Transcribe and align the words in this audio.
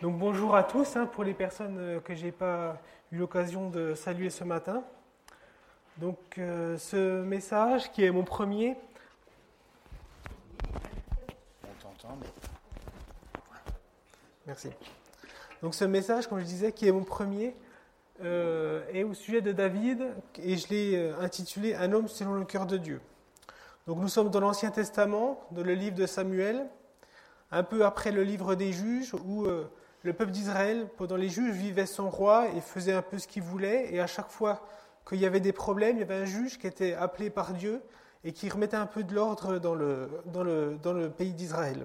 Donc 0.00 0.16
bonjour 0.16 0.54
à 0.54 0.62
tous 0.62 0.94
hein, 0.94 1.06
pour 1.06 1.24
les 1.24 1.34
personnes 1.34 1.76
euh, 1.76 1.98
que 1.98 2.14
j'ai 2.14 2.30
pas 2.30 2.80
eu 3.10 3.16
l'occasion 3.16 3.68
de 3.68 3.96
saluer 3.96 4.30
ce 4.30 4.44
matin. 4.44 4.84
Donc 5.96 6.38
euh, 6.38 6.78
ce 6.78 7.20
message 7.22 7.90
qui 7.90 8.04
est 8.04 8.12
mon 8.12 8.22
premier. 8.22 8.76
On 11.64 11.82
t'entend, 11.82 12.16
mais... 12.20 12.28
Merci. 14.46 14.70
Donc 15.64 15.74
ce 15.74 15.84
message, 15.84 16.28
comme 16.28 16.38
je 16.38 16.44
disais, 16.44 16.70
qui 16.70 16.86
est 16.86 16.92
mon 16.92 17.02
premier, 17.02 17.56
euh, 18.22 18.84
est 18.92 19.02
au 19.02 19.14
sujet 19.14 19.40
de 19.40 19.50
David 19.50 20.06
et 20.40 20.56
je 20.56 20.68
l'ai 20.68 21.10
intitulé 21.20 21.74
Un 21.74 21.90
homme 21.90 22.06
selon 22.06 22.34
le 22.34 22.44
cœur 22.44 22.66
de 22.66 22.76
Dieu. 22.76 23.00
Donc 23.88 23.98
nous 23.98 24.08
sommes 24.08 24.30
dans 24.30 24.40
l'Ancien 24.40 24.70
Testament, 24.70 25.44
dans 25.50 25.64
le 25.64 25.74
livre 25.74 25.96
de 25.96 26.06
Samuel, 26.06 26.66
un 27.50 27.64
peu 27.64 27.84
après 27.84 28.12
le 28.12 28.22
livre 28.22 28.54
des 28.54 28.72
juges, 28.72 29.12
où 29.14 29.44
le 30.02 30.12
peuple 30.12 30.30
d'Israël, 30.30 30.86
pendant 30.96 31.16
les 31.16 31.28
juges, 31.28 31.54
vivait 31.54 31.86
son 31.86 32.10
roi 32.10 32.48
et 32.56 32.60
faisait 32.60 32.92
un 32.92 33.02
peu 33.02 33.18
ce 33.18 33.26
qu'il 33.26 33.42
voulait. 33.42 33.92
Et 33.92 34.00
à 34.00 34.06
chaque 34.06 34.30
fois 34.30 34.64
qu'il 35.08 35.18
y 35.18 35.26
avait 35.26 35.40
des 35.40 35.52
problèmes, 35.52 35.96
il 35.96 36.00
y 36.00 36.02
avait 36.02 36.22
un 36.22 36.24
juge 36.24 36.58
qui 36.58 36.66
était 36.66 36.94
appelé 36.94 37.30
par 37.30 37.52
Dieu 37.52 37.80
et 38.24 38.32
qui 38.32 38.48
remettait 38.48 38.76
un 38.76 38.86
peu 38.86 39.02
de 39.02 39.14
l'ordre 39.14 39.58
dans 39.58 39.74
le 39.74 41.08
pays 41.10 41.32
d'Israël. 41.32 41.84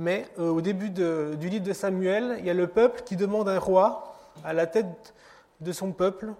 Mais 0.00 0.26
euh, 0.38 0.48
au 0.48 0.62
début 0.62 0.88
du 0.88 1.48
livre 1.48 1.64
de 1.64 1.72
Samuel, 1.74 2.36
il 2.38 2.46
y 2.46 2.50
a 2.50 2.54
le 2.54 2.66
peuple 2.66 3.02
qui 3.04 3.16
demande 3.16 3.50
un 3.50 3.58
roi 3.58 4.16
à 4.44 4.54
la 4.54 4.66
tête 4.66 5.14
de 5.60 5.72
son 5.72 5.92
peuple 5.92 6.32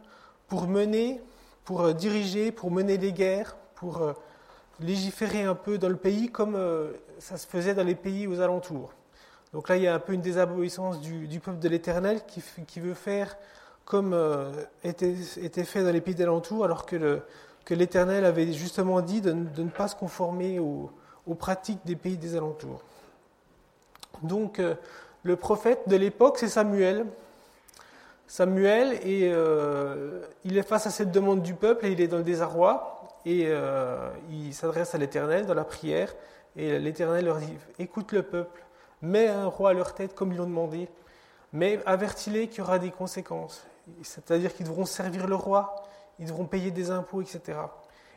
pour 0.48 0.66
mener, 0.66 1.20
pour 1.64 1.82
euh, 1.82 1.92
diriger, 1.92 2.52
pour 2.52 2.70
mener 2.70 2.96
les 2.96 3.12
guerres, 3.12 3.56
pour 3.74 3.98
euh, 3.98 4.12
légiférer 4.80 5.42
un 5.42 5.54
peu 5.54 5.76
dans 5.76 5.90
le 5.90 5.96
pays 5.96 6.30
comme 6.30 6.56
ça 7.18 7.36
se 7.36 7.46
faisait 7.46 7.74
dans 7.74 7.84
les 7.84 7.94
pays 7.94 8.26
aux 8.26 8.40
alentours. 8.40 8.94
Donc 9.52 9.68
là, 9.68 9.76
il 9.76 9.82
y 9.82 9.88
a 9.88 9.94
un 9.94 9.98
peu 9.98 10.12
une 10.12 10.20
désobéissance 10.20 11.00
du, 11.00 11.40
peuple 11.40 11.58
de 11.58 11.68
l'Éternel 11.68 12.20
qui, 12.24 12.80
veut 12.80 12.94
faire 12.94 13.36
comme 13.84 14.12
euh, 14.14 14.52
était, 14.84 15.14
fait 15.64 15.82
dans 15.82 15.90
les 15.90 16.00
pays 16.00 16.14
d'alentour, 16.14 16.64
alors 16.64 16.86
que, 16.86 17.22
l'Éternel 17.70 18.24
avait 18.24 18.52
justement 18.52 19.00
dit 19.00 19.20
de, 19.20 19.32
ne 19.32 19.68
pas 19.68 19.86
se 19.86 19.94
conformer 19.94 20.58
aux, 20.58 20.90
pratiques 21.38 21.78
des 21.84 21.94
pays 21.94 22.16
des 22.16 22.36
alentours. 22.36 22.82
Donc 24.22 24.58
euh, 24.58 24.74
le 25.22 25.36
prophète 25.36 25.88
de 25.88 25.94
l'époque, 25.94 26.38
c'est 26.38 26.48
Samuel. 26.48 27.06
Samuel, 28.26 28.98
euh, 29.04 30.22
il 30.44 30.58
est 30.58 30.62
face 30.62 30.86
à 30.86 30.90
cette 30.90 31.12
demande 31.12 31.42
du 31.42 31.54
peuple 31.54 31.86
et 31.86 31.92
il 31.92 32.00
est 32.00 32.08
dans 32.08 32.18
le 32.18 32.24
désarroi, 32.24 33.08
et 33.26 33.48
il 34.30 34.54
s'adresse 34.54 34.94
à 34.94 34.98
l'Éternel 34.98 35.46
dans 35.46 35.54
la 35.54 35.64
prière, 35.64 36.14
et 36.56 36.78
l'Éternel 36.78 37.24
leur 37.24 37.38
dit, 37.38 37.54
écoute 37.78 38.12
le 38.12 38.22
peuple, 38.22 38.62
mets 39.02 39.28
un 39.28 39.46
roi 39.46 39.70
à 39.70 39.72
leur 39.72 39.94
tête 39.94 40.14
comme 40.14 40.32
ils 40.32 40.38
l'ont 40.38 40.46
demandé, 40.46 40.88
mais 41.52 41.80
avertis-les 41.86 42.48
qu'il 42.48 42.58
y 42.58 42.62
aura 42.62 42.78
des 42.78 42.90
conséquences. 42.90 43.66
C'est-à-dire 44.02 44.54
qu'ils 44.54 44.66
devront 44.66 44.84
servir 44.84 45.26
le 45.26 45.34
roi, 45.34 45.74
ils 46.18 46.26
devront 46.26 46.46
payer 46.46 46.70
des 46.70 46.90
impôts, 46.90 47.22
etc. 47.22 47.58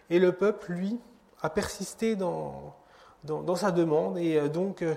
Et 0.09 0.19
le 0.19 0.33
peuple, 0.33 0.73
lui, 0.73 0.99
a 1.41 1.49
persisté 1.49 2.15
dans, 2.15 2.75
dans, 3.23 3.55
sa 3.55 3.71
demande, 3.71 4.17
et 4.17 4.37
euh, 4.37 4.47
donc 4.47 4.81
euh, 4.81 4.95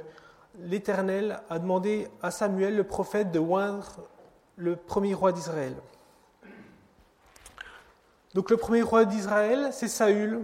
l'Éternel 0.59 1.41
a 1.51 1.59
demandé 1.59 2.09
à 2.23 2.31
Samuel, 2.31 2.77
le 2.77 2.85
prophète, 2.85 3.31
de 3.31 3.39
oindre 3.39 3.93
le 4.57 4.77
premier 4.77 5.15
roi 5.15 5.33
d'Israël. 5.33 5.75
Donc 8.35 8.51
le 8.51 8.57
premier 8.57 8.83
roi 8.83 9.05
d'Israël, 9.05 9.69
c'est 9.73 9.89
Saül, 9.89 10.43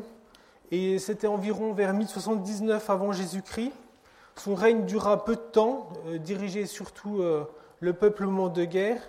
et 0.71 0.99
c'était 0.99 1.27
environ 1.27 1.75
vers 1.75 1.93
1079 1.93 2.89
avant 2.89 3.13
Jésus-Christ. 3.13 3.73
Son 4.37 4.55
règne 4.55 4.85
dura 4.87 5.25
peu 5.25 5.37
de 5.37 5.41
temps, 5.41 5.89
euh, 6.07 6.19
dirigé 6.19 6.67
surtout 6.67 7.21
euh, 7.21 7.45
le 7.81 7.93
peuplement 7.93 8.49
de 8.49 8.65
guerre, 8.65 9.01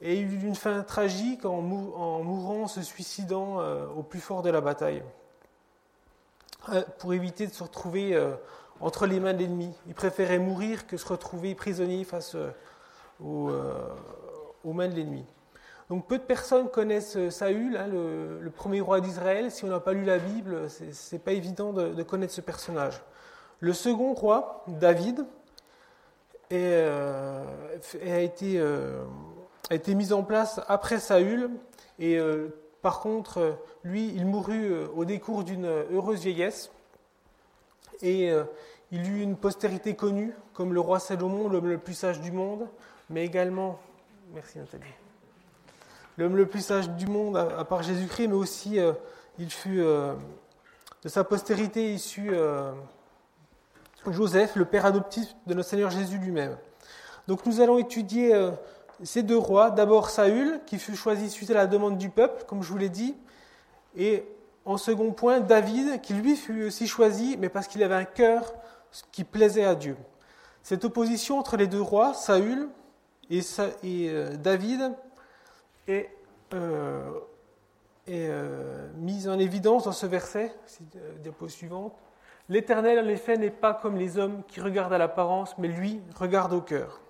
et 0.00 0.16
il 0.16 0.32
eut 0.32 0.46
une 0.46 0.54
fin 0.54 0.82
tragique 0.82 1.44
en, 1.44 1.60
mourant, 1.60 2.66
se 2.66 2.82
suicidant 2.82 3.60
euh, 3.60 3.86
au 3.96 4.02
plus 4.02 4.20
fort 4.20 4.42
de 4.42 4.50
la 4.50 4.60
bataille, 4.60 5.02
pour 6.98 7.12
éviter 7.14 7.46
de 7.46 7.52
se 7.52 7.62
retrouver 7.62 8.16
entre 8.80 9.06
les 9.06 9.18
mains 9.20 9.32
de 9.32 9.38
l'ennemi. 9.38 9.72
Il 9.88 9.94
préférait 9.94 10.38
mourir 10.38 10.86
que 10.86 10.96
se 10.96 11.06
retrouver 11.06 11.54
prisonnier 11.54 12.04
face 12.04 12.36
aux, 13.20 13.50
mains 14.64 14.88
de 14.88 14.94
l'ennemi. 14.94 15.24
Donc 15.88 16.06
peu 16.06 16.18
de 16.18 16.22
personnes 16.22 16.68
connaissent 16.68 17.30
Saül, 17.30 17.76
hein, 17.76 17.88
le, 17.88 18.50
premier 18.50 18.80
roi 18.80 19.00
d'Israël. 19.00 19.50
Si 19.50 19.64
on 19.64 19.68
n'a 19.68 19.80
pas 19.80 19.92
lu 19.92 20.04
la 20.04 20.18
Bible, 20.18 20.68
c'est 20.68 21.18
pas 21.18 21.32
évident 21.32 21.72
de 21.72 22.02
connaître 22.04 22.32
ce 22.32 22.40
personnage. 22.40 23.02
Le 23.62 23.72
second 23.72 24.12
roi, 24.12 24.64
David, 24.66 25.24
euh, 26.52 27.44
a, 28.04 28.18
été, 28.18 28.58
euh, 28.58 29.04
a, 29.70 29.76
été, 29.76 29.94
mis 29.94 30.12
en 30.12 30.24
place 30.24 30.60
après 30.66 30.98
Saül. 30.98 31.48
Et 32.00 32.18
euh, 32.18 32.48
par 32.82 32.98
contre, 32.98 33.56
lui, 33.84 34.12
il 34.16 34.26
mourut 34.26 34.74
au 34.96 35.04
décours 35.04 35.44
d'une 35.44 35.66
heureuse 35.66 36.22
vieillesse. 36.22 36.72
Et 38.02 38.32
il 38.90 39.08
eut 39.08 39.22
une 39.22 39.36
postérité 39.36 39.94
connue, 39.94 40.34
comme 40.54 40.74
le 40.74 40.80
roi 40.80 40.98
Salomon, 40.98 41.48
l'homme 41.48 41.68
le 41.68 41.78
plus 41.78 41.94
sage 41.94 42.20
du 42.20 42.32
monde, 42.32 42.66
mais 43.10 43.24
également, 43.24 43.78
merci 44.34 44.58
Nathalie, 44.58 44.82
l'homme 46.18 46.34
le 46.34 46.46
plus 46.46 46.62
sage 46.62 46.90
du 46.90 47.06
monde 47.06 47.36
à, 47.36 47.64
part 47.64 47.84
Jésus-Christ, 47.84 48.26
mais 48.26 48.34
aussi 48.34 48.80
il 49.38 49.50
fut 49.50 49.76
de 49.76 50.16
sa 51.08 51.22
postérité 51.22 51.94
issu 51.94 52.32
Joseph, 54.10 54.56
le 54.56 54.64
père 54.64 54.86
adoptif 54.86 55.34
de 55.46 55.54
notre 55.54 55.68
Seigneur 55.68 55.90
Jésus 55.90 56.18
lui-même. 56.18 56.56
Donc 57.28 57.46
nous 57.46 57.60
allons 57.60 57.78
étudier 57.78 58.34
euh, 58.34 58.50
ces 59.04 59.22
deux 59.22 59.38
rois. 59.38 59.70
D'abord 59.70 60.10
Saül, 60.10 60.60
qui 60.66 60.78
fut 60.78 60.96
choisi 60.96 61.30
suite 61.30 61.50
à 61.50 61.54
la 61.54 61.66
demande 61.66 61.98
du 61.98 62.08
peuple, 62.08 62.44
comme 62.46 62.62
je 62.62 62.68
vous 62.68 62.78
l'ai 62.78 62.88
dit. 62.88 63.14
Et 63.96 64.24
en 64.64 64.76
second 64.76 65.12
point, 65.12 65.40
David, 65.40 66.00
qui 66.00 66.14
lui 66.14 66.36
fut 66.36 66.64
aussi 66.64 66.86
choisi, 66.86 67.36
mais 67.38 67.48
parce 67.48 67.68
qu'il 67.68 67.82
avait 67.82 67.94
un 67.94 68.04
cœur 68.04 68.54
qui 69.10 69.24
plaisait 69.24 69.64
à 69.64 69.74
Dieu. 69.74 69.96
Cette 70.62 70.84
opposition 70.84 71.38
entre 71.38 71.56
les 71.56 71.66
deux 71.66 71.80
rois, 71.80 72.14
Saül 72.14 72.68
et, 73.30 73.40
euh, 73.84 74.36
David, 74.36 74.92
est, 75.88 76.10
euh, 76.54 77.10
mise 78.96 79.28
en 79.28 79.38
évidence 79.38 79.84
dans 79.84 79.92
ce 79.92 80.06
verset, 80.06 80.54
diapo 81.22 81.48
suivante. 81.48 81.94
L'Éternel, 82.48 82.98
en 82.98 83.08
effet, 83.08 83.36
n'est 83.36 83.50
pas 83.50 83.74
comme 83.74 83.96
les 83.96 84.18
hommes 84.18 84.42
qui 84.48 84.60
regardent 84.60 84.92
à 84.92 84.98
l'apparence, 84.98 85.56
mais 85.58 85.68
lui 85.68 86.00
regarde 86.16 86.52
au 86.52 86.60
cœur. 86.60 87.00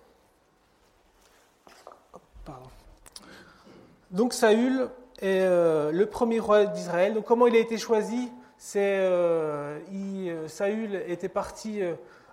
Donc 4.12 4.34
Saül 4.34 4.90
est 5.20 5.40
euh, 5.40 5.90
le 5.90 6.06
premier 6.06 6.38
roi 6.38 6.66
d'Israël. 6.66 7.14
Donc 7.14 7.24
comment 7.24 7.46
il 7.46 7.56
a 7.56 7.58
été 7.58 7.78
choisi? 7.78 8.30
C'est 8.58 8.98
euh, 9.00 9.78
euh, 9.90 10.48
Saül 10.48 10.96
était 11.06 11.30
parti 11.30 11.80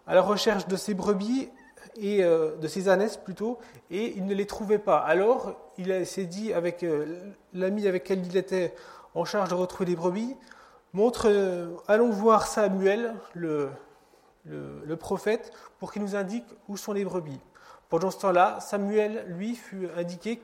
à 0.05 0.13
la 0.13 0.21
recherche 0.21 0.67
de 0.67 0.75
ses 0.75 0.93
brebis 0.93 1.49
et 1.95 2.21
de 2.21 2.67
ses 2.67 2.87
ânesses 2.87 3.17
plutôt, 3.17 3.57
et 3.89 4.13
il 4.15 4.25
ne 4.25 4.33
les 4.33 4.45
trouvait 4.45 4.79
pas. 4.79 4.99
Alors 4.99 5.55
il 5.77 6.05
s'est 6.05 6.25
dit 6.25 6.53
avec 6.53 6.85
l'ami 7.53 7.87
avec 7.87 8.03
lequel 8.03 8.25
il 8.25 8.37
était 8.37 8.73
en 9.15 9.25
charge 9.25 9.49
de 9.49 9.55
retrouver 9.55 9.89
les 9.89 9.95
brebis, 9.95 10.35
montre, 10.93 11.27
euh, 11.27 11.75
allons 11.87 12.09
voir 12.09 12.47
Samuel, 12.47 13.13
le, 13.33 13.69
prophète, 14.99 15.51
pour 15.79 15.91
qu'il 15.91 16.01
nous 16.01 16.15
indique 16.15 16.45
où 16.67 16.77
sont 16.77 16.93
les 16.93 17.05
brebis. 17.05 17.39
Pendant 17.89 18.11
ce 18.11 18.19
temps-là, 18.19 18.59
Samuel, 18.59 19.25
lui, 19.27 19.55
fut 19.55 19.87
indiqué, 19.95 20.41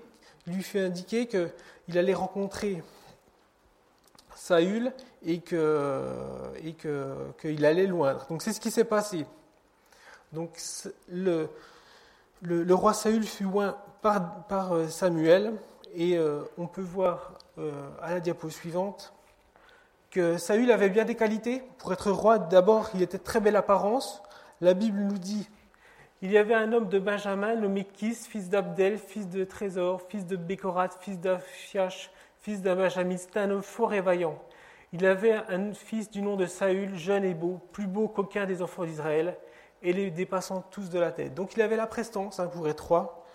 lui 0.48 0.64
fut 0.64 0.80
indiqué 0.80 1.28
qu'il 1.28 1.98
allait 1.98 2.14
rencontrer 2.14 2.84
Saül 4.36 4.92
et 5.24 5.40
qu'il 5.40 5.58
que, 6.78 7.64
allait 7.64 7.88
loindre. 7.88 8.26
Donc 8.30 8.42
c'est 8.42 8.54
ce 8.54 8.60
qui 8.60 8.72
s'est 8.72 8.84
passé. 8.84 9.26
Donc 10.34 10.58
le, 11.10 11.50
roi 12.72 12.94
Saül 12.94 13.24
fut 13.24 13.44
loin 13.44 13.78
par, 14.02 14.46
par 14.48 14.74
euh, 14.74 14.88
Samuel 14.88 15.54
et 15.94 16.18
euh, 16.18 16.42
on 16.58 16.68
peut 16.68 16.82
voir 16.82 17.34
à 18.02 18.12
la 18.12 18.20
diapo 18.20 18.50
suivante 18.50 19.15
Saül 20.38 20.72
avait 20.72 20.90
bien 20.90 21.06
des 21.06 21.16
qualités. 21.16 21.64
Pour 21.78 21.94
être 21.94 22.12
roi, 22.12 22.40
d'abord, 22.40 22.90
il 22.94 23.02
était 23.02 23.18
de 23.18 23.24
très 23.24 23.40
belle 23.40 23.56
apparence. 23.56 24.22
La 24.62 24.74
Bible 24.74 25.00
nous 25.00 25.18
dit 25.18 25.48
il 26.22 26.32
y 26.32 26.38
avait 26.38 26.56
un 26.56 26.72
homme 26.72 26.88
de 26.88 26.98
Benjamin 26.98 27.56
nommé 27.56 27.84
Kis, 27.84 28.16
fils 28.16 28.50
d'Abdel, 28.50 28.98
fils 28.98 29.30
de 29.30 29.44
Trésor, 29.44 30.02
fils 30.10 30.26
de 30.26 30.38
Bécorat, 30.38 30.90
fils 31.02 31.20
d'Aphiach, 31.20 32.10
fils 32.42 32.62
d'Abajamis. 32.62 33.20
C'était 33.20 33.42
un 33.42 33.52
homme 33.52 33.62
fort 33.62 33.94
et 33.94 34.02
vaillant. 34.02 34.42
Il 34.94 35.06
avait 35.06 35.34
un 35.34 35.74
fils 35.74 36.10
du 36.10 36.22
nom 36.22 36.36
de 36.36 36.46
Saül, 36.46 36.96
jeune 36.96 37.26
et 37.26 37.34
beau, 37.34 37.60
plus 37.74 37.86
beau 37.86 38.08
qu'aucun 38.08 38.46
des 38.46 38.62
enfants 38.62 38.86
d'Israël, 38.86 39.38
et 39.84 39.94
les 39.94 40.10
dépassant 40.10 40.64
tous 40.72 40.90
de 40.90 40.98
la 40.98 41.12
tête. 41.12 41.34
Donc 41.34 41.56
il 41.56 41.62
avait 41.62 41.76
la 41.76 41.86
prestance 41.86 42.40
hein, 42.40 42.48
pour 42.48 42.68
être 42.70 42.88
roi. 42.88 43.26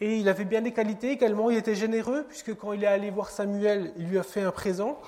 Et 0.00 0.18
il 0.18 0.28
avait 0.28 0.44
bien 0.44 0.60
des 0.60 0.72
qualités 0.72 1.10
également. 1.10 1.50
Il 1.50 1.56
était 1.56 1.74
généreux, 1.74 2.26
puisque 2.28 2.54
quand 2.54 2.74
il 2.74 2.84
est 2.84 2.86
allé 2.86 3.10
voir 3.10 3.30
Samuel, 3.30 3.92
il 3.96 4.08
lui 4.08 4.18
a 4.18 4.22
fait 4.22 4.42
un 4.42 4.52
présent. 4.52 5.00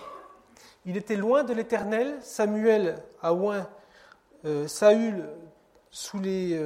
Il 0.87 0.97
était 0.97 1.17
loin 1.17 1.45
de 1.45 1.53
l'Éternel. 1.53 2.17
Samuel 2.23 2.97
a 3.23 3.35
oint 3.35 3.69
euh, 4.45 4.67
Saül 4.67 5.29
sous 5.91 6.21
les, 6.21 6.61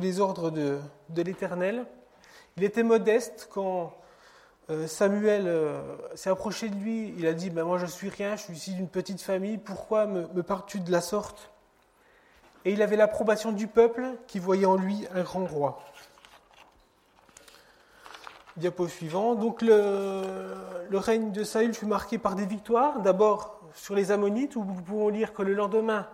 les 0.00 0.20
ordres 0.20 0.50
de, 0.50 0.78
l'Éternel. 1.16 1.86
Il 2.56 2.64
était 2.64 2.82
modeste 2.82 3.48
quand 3.50 3.94
Samuel 4.86 5.50
s'est 6.14 6.28
approché 6.28 6.68
de 6.68 6.74
lui. 6.74 7.14
Il 7.16 7.26
a 7.26 7.32
dit 7.32 7.48
ben, 7.48 7.64
Moi, 7.64 7.78
je 7.78 7.86
suis 7.86 8.10
rien, 8.10 8.36
je 8.36 8.42
suis 8.42 8.52
ici 8.52 8.74
d'une 8.74 8.88
petite 8.88 9.22
famille, 9.22 9.56
pourquoi 9.56 10.06
me 10.06 10.42
parles-tu 10.42 10.80
de 10.80 10.92
la 10.92 11.00
sorte? 11.00 11.50
Et 12.64 12.72
il 12.72 12.82
avait 12.82 12.96
l'approbation 12.96 13.52
du 13.52 13.66
peuple 13.66 14.06
qui 14.26 14.38
voyait 14.38 14.66
en 14.66 14.76
lui 14.76 15.06
un 15.14 15.22
grand 15.22 15.44
roi. 15.44 15.82
Diapo 18.56 18.86
suivant. 18.86 19.34
Donc 19.34 19.62
le, 19.62 20.88
règne 20.92 21.32
de 21.32 21.42
Saül 21.42 21.74
fut 21.74 21.86
marqué 21.86 22.18
par 22.18 22.36
des 22.36 22.46
victoires. 22.46 23.00
D'abord 23.00 23.60
sur 23.74 23.96
les 23.96 24.12
Ammonites, 24.12 24.54
où 24.54 24.64
nous 24.64 24.74
pouvons 24.74 25.08
lire 25.08 25.32
que 25.32 25.42
le 25.42 25.54
lendemain, 25.54 26.06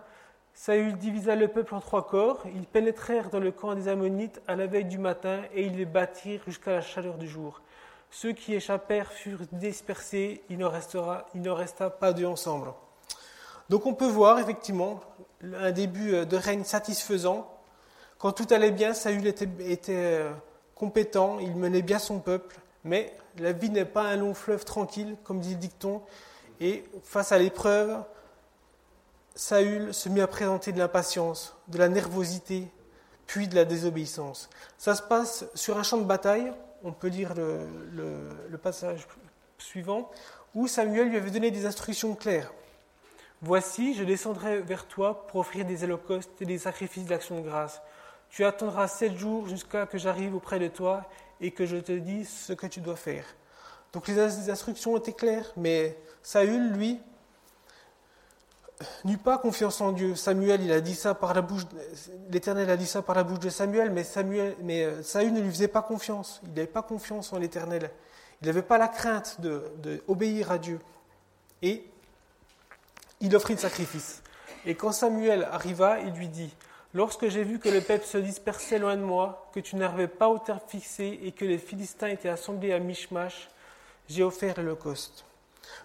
Saül 0.53 0.97
divisa 0.97 1.35
le 1.35 1.47
peuple 1.47 1.75
en 1.75 1.79
trois 1.79 2.07
corps. 2.07 2.43
Ils 2.55 2.65
pénétrèrent 2.65 3.29
dans 3.29 3.39
le 3.39 3.51
camp 3.51 3.75
des 3.75 3.87
Ammonites 3.87 4.41
à 4.47 4.55
la 4.55 4.65
veille 4.65 4.85
du 4.85 4.97
matin 4.97 5.41
et 5.53 5.65
ils 5.65 5.77
les 5.77 5.85
battirent 5.85 6.41
jusqu'à 6.45 6.71
la 6.71 6.81
chaleur 6.81 7.17
du 7.17 7.27
jour. 7.27 7.61
Ceux 8.09 8.33
qui 8.33 8.55
échappèrent 8.55 9.11
furent 9.11 9.45
dispersés, 9.51 10.41
il 10.49 10.57
ne, 10.57 11.49
resta 11.49 11.89
pas 11.91 12.11
d'eux 12.11 12.25
ensemble. 12.25 12.73
Donc 13.69 13.85
on 13.85 13.93
peut 13.93 14.09
voir 14.09 14.39
effectivement 14.39 14.99
un 15.43 15.71
début 15.71 16.25
de 16.25 16.35
règne 16.35 16.63
satisfaisant. 16.63 17.47
Quand 18.17 18.31
tout 18.33 18.47
allait 18.49 18.71
bien, 18.71 18.93
Saül 18.93 19.25
était, 19.27 19.47
était 19.59 20.25
compétent, 20.81 21.37
il 21.37 21.55
menait 21.55 21.83
bien 21.83 21.99
son 21.99 22.17
peuple, 22.17 22.59
mais 22.83 23.15
la 23.37 23.51
vie 23.51 23.69
n'est 23.69 23.85
pas 23.85 24.01
un 24.01 24.15
long 24.15 24.33
fleuve 24.33 24.65
tranquille, 24.65 25.15
comme 25.23 25.39
dit 25.39 25.51
le 25.51 25.59
dicton, 25.59 26.01
et 26.59 26.83
face 27.03 27.31
à 27.31 27.37
l'épreuve, 27.37 28.01
Saül 29.35 29.93
se 29.93 30.09
mit 30.09 30.21
à 30.21 30.27
présenter 30.27 30.71
de 30.71 30.79
l'impatience, 30.79 31.55
de 31.67 31.77
la 31.77 31.87
nervosité, 31.87 32.67
puis 33.27 33.47
de 33.47 33.53
la 33.53 33.63
désobéissance. 33.63 34.49
Ça 34.79 34.95
se 34.95 35.03
passe 35.03 35.45
sur 35.53 35.77
un 35.77 35.83
champ 35.83 35.97
de 35.97 36.03
bataille, 36.03 36.51
on 36.83 36.93
peut 36.93 37.09
lire 37.09 37.35
le, 37.35 38.57
passage 38.57 39.07
suivant, 39.59 40.09
où 40.55 40.67
Samuel 40.67 41.09
lui 41.09 41.17
avait 41.17 41.29
donné 41.29 41.51
des 41.51 41.67
instructions 41.67 42.15
claires. 42.15 42.51
Voici, 43.43 43.93
je 43.93 44.03
descendrai 44.03 44.61
vers 44.61 44.87
toi 44.87 45.27
pour 45.27 45.41
offrir 45.41 45.63
des 45.63 45.83
holocaustes 45.83 46.41
et 46.41 46.45
des 46.45 46.57
sacrifices 46.57 47.05
d'action 47.05 47.39
de 47.39 47.47
grâce. 47.47 47.83
Tu 48.31 48.45
attendras 48.45 48.87
sept 48.87 49.17
jours 49.17 49.47
jusqu'à 49.47 49.85
ce 49.85 49.91
que 49.91 49.97
j'arrive 49.97 50.33
auprès 50.35 50.57
de 50.57 50.67
toi 50.67 51.05
et 51.41 51.51
que 51.51 51.65
je 51.65 51.77
te 51.77 51.91
dise 51.91 52.29
ce 52.29 52.53
que 52.53 52.65
tu 52.65 52.79
dois 52.79 52.95
faire. 52.95 53.25
Donc 53.93 54.07
les 54.07 54.49
instructions 54.49 54.95
étaient 54.97 55.13
claires, 55.13 55.51
mais 55.57 55.97
Saül, 56.23 56.71
lui, 56.71 56.99
n'eut 59.03 59.17
pas 59.17 59.37
confiance 59.37 59.81
en 59.81 59.91
Dieu. 59.91 60.15
Samuel, 60.15 60.61
il 60.61 60.71
a 60.71 60.79
dit 60.79 60.95
ça 60.95 61.13
par 61.13 61.33
la 61.33 61.41
bouche, 61.41 61.63
l'Éternel 62.29 62.69
a 62.69 62.77
dit 62.77 62.87
ça 62.87 63.01
par 63.01 63.15
la 63.15 63.23
bouche 63.23 63.39
de 63.39 63.49
Samuel, 63.49 63.91
mais, 63.91 64.85
euh, 64.85 65.03
Saül 65.03 65.33
ne 65.33 65.41
lui 65.41 65.49
faisait 65.49 65.67
pas 65.67 65.81
confiance. 65.81 66.39
Il 66.43 66.53
n'avait 66.53 66.67
pas 66.67 66.83
confiance 66.83 67.33
en 67.33 67.37
l'Éternel. 67.37 67.91
Il 68.41 68.47
n'avait 68.47 68.61
pas 68.61 68.77
la 68.77 68.87
crainte 68.87 69.39
d'obéir 69.41 70.47
de, 70.47 70.53
à 70.53 70.57
Dieu. 70.57 70.79
Et 71.61 71.85
il 73.19 73.35
offrit 73.35 73.53
le 73.53 73.59
sacrifice. 73.59 74.23
Et 74.65 74.75
quand 74.75 74.91
Samuel 74.91 75.47
arriva, 75.51 75.99
il 75.99 76.13
lui 76.13 76.27
dit 76.27 76.55
Lorsque 76.93 77.29
j'ai 77.29 77.43
vu 77.43 77.59
que 77.59 77.69
le 77.69 77.79
peuple 77.79 78.05
se 78.05 78.17
dispersait 78.17 78.77
loin 78.77 78.97
de 78.97 79.01
moi, 79.01 79.49
que 79.53 79.61
tu 79.61 79.77
n'arrivais 79.77 80.07
pas 80.07 80.27
au 80.27 80.39
terme 80.39 80.59
fixé 80.67 81.19
et 81.23 81.31
que 81.31 81.45
les 81.45 81.57
Philistins 81.57 82.07
étaient 82.07 82.29
assemblés 82.29 82.73
à 82.73 82.79
Mishmash, 82.79 83.49
j'ai 84.09 84.23
offert 84.23 84.55
l'Holocauste. 84.57 85.23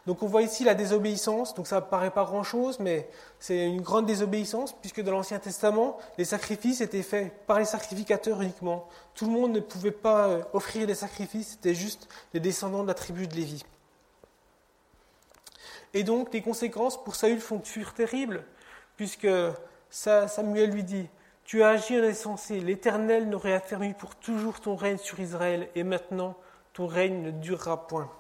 Donc 0.07 0.23
on 0.23 0.27
voit 0.27 0.43
ici 0.43 0.65
la 0.65 0.75
désobéissance, 0.75 1.55
donc 1.55 1.69
ça 1.69 1.77
ne 1.77 1.81
paraît 1.81 2.11
pas 2.11 2.25
grand-chose, 2.25 2.81
mais 2.81 3.09
c'est 3.39 3.67
une 3.67 3.83
grande 3.83 4.07
désobéissance, 4.07 4.73
puisque 4.73 5.03
dans 5.03 5.13
l'Ancien 5.13 5.39
Testament, 5.39 5.99
les 6.19 6.25
sacrifices 6.25 6.81
étaient 6.81 7.03
faits 7.03 7.33
par 7.47 7.61
les 7.61 7.65
sacrificateurs 7.65 8.43
uniquement. 8.43 8.89
Tout 9.15 9.27
le 9.27 9.33
monde 9.33 9.53
ne 9.53 9.61
pouvait 9.61 9.93
pas 9.93 10.29
euh, 10.29 10.43
offrir 10.53 10.89
des 10.89 10.95
sacrifices, 10.95 11.51
c'était 11.53 11.75
juste 11.75 12.09
les 12.35 12.41
descendants 12.41 12.83
de 12.83 12.89
la 12.89 12.95
tribu 12.95 13.29
de 13.29 13.35
Lévi. 13.35 13.65
Et 15.95 16.03
donc 16.03 16.33
les 16.33 16.43
conséquences 16.43 17.03
pour 17.03 17.15
Saül 17.15 17.41
furent 17.41 17.95
terribles, 17.95 18.45
puisque 18.97 19.29
Samuel 19.91 20.71
lui 20.71 20.85
dit, 20.85 21.09
Tu 21.45 21.63
as 21.63 21.69
agi 21.69 21.99
en 21.99 22.05
insensé, 22.05 22.61
l'Éternel 22.61 23.29
n'aurait 23.29 23.55
affermi 23.55 23.95
pour 23.95 24.15
toujours 24.17 24.61
ton 24.61 24.77
règne 24.77 24.99
sur 24.99 25.21
Israël, 25.21 25.69
et 25.75 25.85
maintenant 25.85 26.37
ton 26.73 26.87
règne 26.87 27.23
ne 27.23 27.31
durera 27.31 27.87
point. 27.87 28.11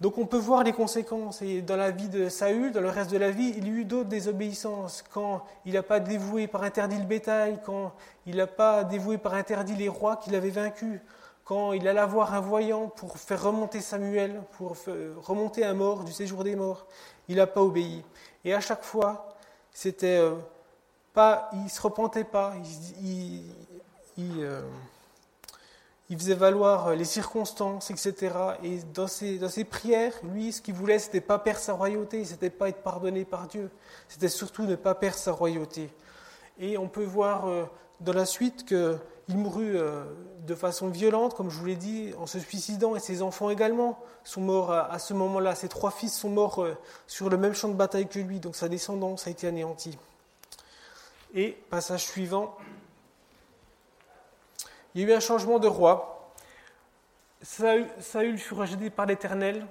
Donc 0.00 0.16
on 0.16 0.26
peut 0.26 0.38
voir 0.38 0.62
les 0.62 0.72
conséquences. 0.72 1.42
Et 1.42 1.60
dans 1.60 1.76
la 1.76 1.90
vie 1.90 2.08
de 2.08 2.28
Saül, 2.28 2.72
dans 2.72 2.80
le 2.80 2.88
reste 2.88 3.10
de 3.10 3.18
la 3.18 3.30
vie, 3.30 3.52
il 3.56 3.66
y 3.66 3.70
a 3.70 3.74
eu 3.80 3.84
d'autres 3.84 4.08
désobéissances. 4.08 5.02
Quand 5.12 5.44
il 5.64 5.74
n'a 5.74 5.82
pas 5.82 5.98
dévoué 5.98 6.46
par 6.46 6.62
interdit 6.62 6.98
le 6.98 7.04
bétail, 7.04 7.60
quand 7.64 7.92
il 8.26 8.36
n'a 8.36 8.46
pas 8.46 8.84
dévoué 8.84 9.18
par 9.18 9.34
interdit 9.34 9.74
les 9.74 9.88
rois 9.88 10.16
qu'il 10.16 10.36
avait 10.36 10.50
vaincus, 10.50 11.00
quand 11.44 11.72
il 11.72 11.88
alla 11.88 12.06
voir 12.06 12.34
un 12.34 12.40
voyant 12.40 12.88
pour 12.88 13.18
faire 13.18 13.42
remonter 13.42 13.80
Samuel, 13.80 14.42
pour 14.52 14.76
remonter 15.22 15.64
un 15.64 15.74
mort 15.74 16.04
du 16.04 16.12
séjour 16.12 16.44
des 16.44 16.54
morts, 16.54 16.86
il 17.28 17.36
n'a 17.36 17.46
pas 17.46 17.62
obéi. 17.62 18.04
Et 18.44 18.54
à 18.54 18.60
chaque 18.60 18.84
fois, 18.84 19.27
c'était 19.80 20.18
euh, 20.18 20.34
pas, 21.14 21.50
il 21.52 21.70
se 21.70 21.80
repentait 21.80 22.24
pas, 22.24 22.52
il, 23.00 23.44
euh, 24.18 24.60
il, 26.10 26.18
faisait 26.18 26.34
valoir 26.34 26.96
les 26.96 27.04
circonstances, 27.04 27.92
etc. 27.92 28.34
Et 28.64 28.78
dans 28.92 29.06
ses, 29.06 29.38
dans 29.38 29.48
ses 29.48 29.62
prières, 29.62 30.14
lui, 30.24 30.50
ce 30.50 30.60
qu'il 30.60 30.74
voulait, 30.74 30.98
c'était 30.98 31.20
pas 31.20 31.38
perdre 31.38 31.60
sa 31.60 31.74
royauté, 31.74 32.24
c'était 32.24 32.50
pas 32.50 32.70
être 32.70 32.82
pardonné 32.82 33.24
par 33.24 33.46
Dieu, 33.46 33.70
c'était 34.08 34.28
surtout 34.28 34.64
ne 34.64 34.74
pas 34.74 34.96
perdre 34.96 35.16
sa 35.16 35.30
royauté. 35.30 35.90
Et 36.58 36.76
on 36.76 36.88
peut 36.88 37.04
voir 37.04 37.46
euh, 37.46 37.64
dans 38.00 38.12
la 38.12 38.26
suite 38.26 38.64
qu'il 38.64 39.36
mourut 39.36 39.76
de 40.48 40.54
façon 40.54 40.88
violente, 40.88 41.34
comme 41.34 41.50
je 41.50 41.58
vous 41.58 41.66
l'ai 41.66 41.76
dit, 41.76 42.12
en 42.18 42.26
se 42.26 42.38
suicidant, 42.38 42.96
et 42.96 43.00
ses 43.00 43.22
enfants 43.22 43.50
également 43.50 43.98
sont 44.24 44.40
morts 44.40 44.72
à, 44.72 44.98
ce 44.98 45.12
moment-là. 45.14 45.54
Ses 45.54 45.68
trois 45.68 45.90
fils 45.90 46.16
sont 46.16 46.30
morts 46.30 46.62
euh, 46.62 46.76
sur 47.06 47.28
le 47.28 47.36
même 47.36 47.54
champ 47.54 47.68
de 47.68 47.74
bataille 47.74 48.08
que 48.08 48.18
lui, 48.18 48.40
donc 48.40 48.56
sa 48.56 48.68
descendance 48.68 49.26
a 49.26 49.30
été 49.30 49.46
anéantie. 49.46 49.96
Et, 51.34 51.52
passage 51.68 52.04
suivant, 52.04 52.56
il 54.94 55.02
y 55.02 55.04
a 55.04 55.08
eu 55.08 55.12
un 55.12 55.20
changement 55.20 55.58
de 55.58 55.68
roi. 55.68 56.32
Saül, 57.42 58.38
fut 58.38 58.54
rejeté 58.54 58.88
par 58.90 59.06
l'Éternel, 59.06 59.66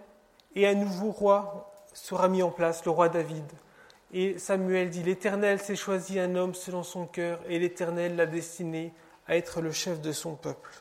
et 0.56 0.68
un 0.68 0.76
nouveau 0.76 1.12
roi 1.12 1.74
sera 1.94 2.28
mis 2.28 2.44
en 2.44 2.52
place, 2.52 2.86
le 2.86 2.92
roi 2.92 3.10
David. 3.10 3.46
Et 4.13 4.39
Samuel 4.39 4.89
dit, 4.89 5.04
l'Éternel 5.04 5.59
s'est 5.59 5.75
choisi 5.75 6.19
un 6.19 6.36
homme 6.36 6.54
selon 6.54 6.83
son 6.83 7.06
cœur, 7.06 7.42
et 7.50 7.59
l'Éternel 7.59 8.15
l'a 8.15 8.25
destiné 8.25 8.94
à 9.28 9.35
être 9.35 9.59
le 9.59 9.71
chef 9.71 9.99
de 9.99 10.14
son 10.14 10.35
peuple. 10.35 10.71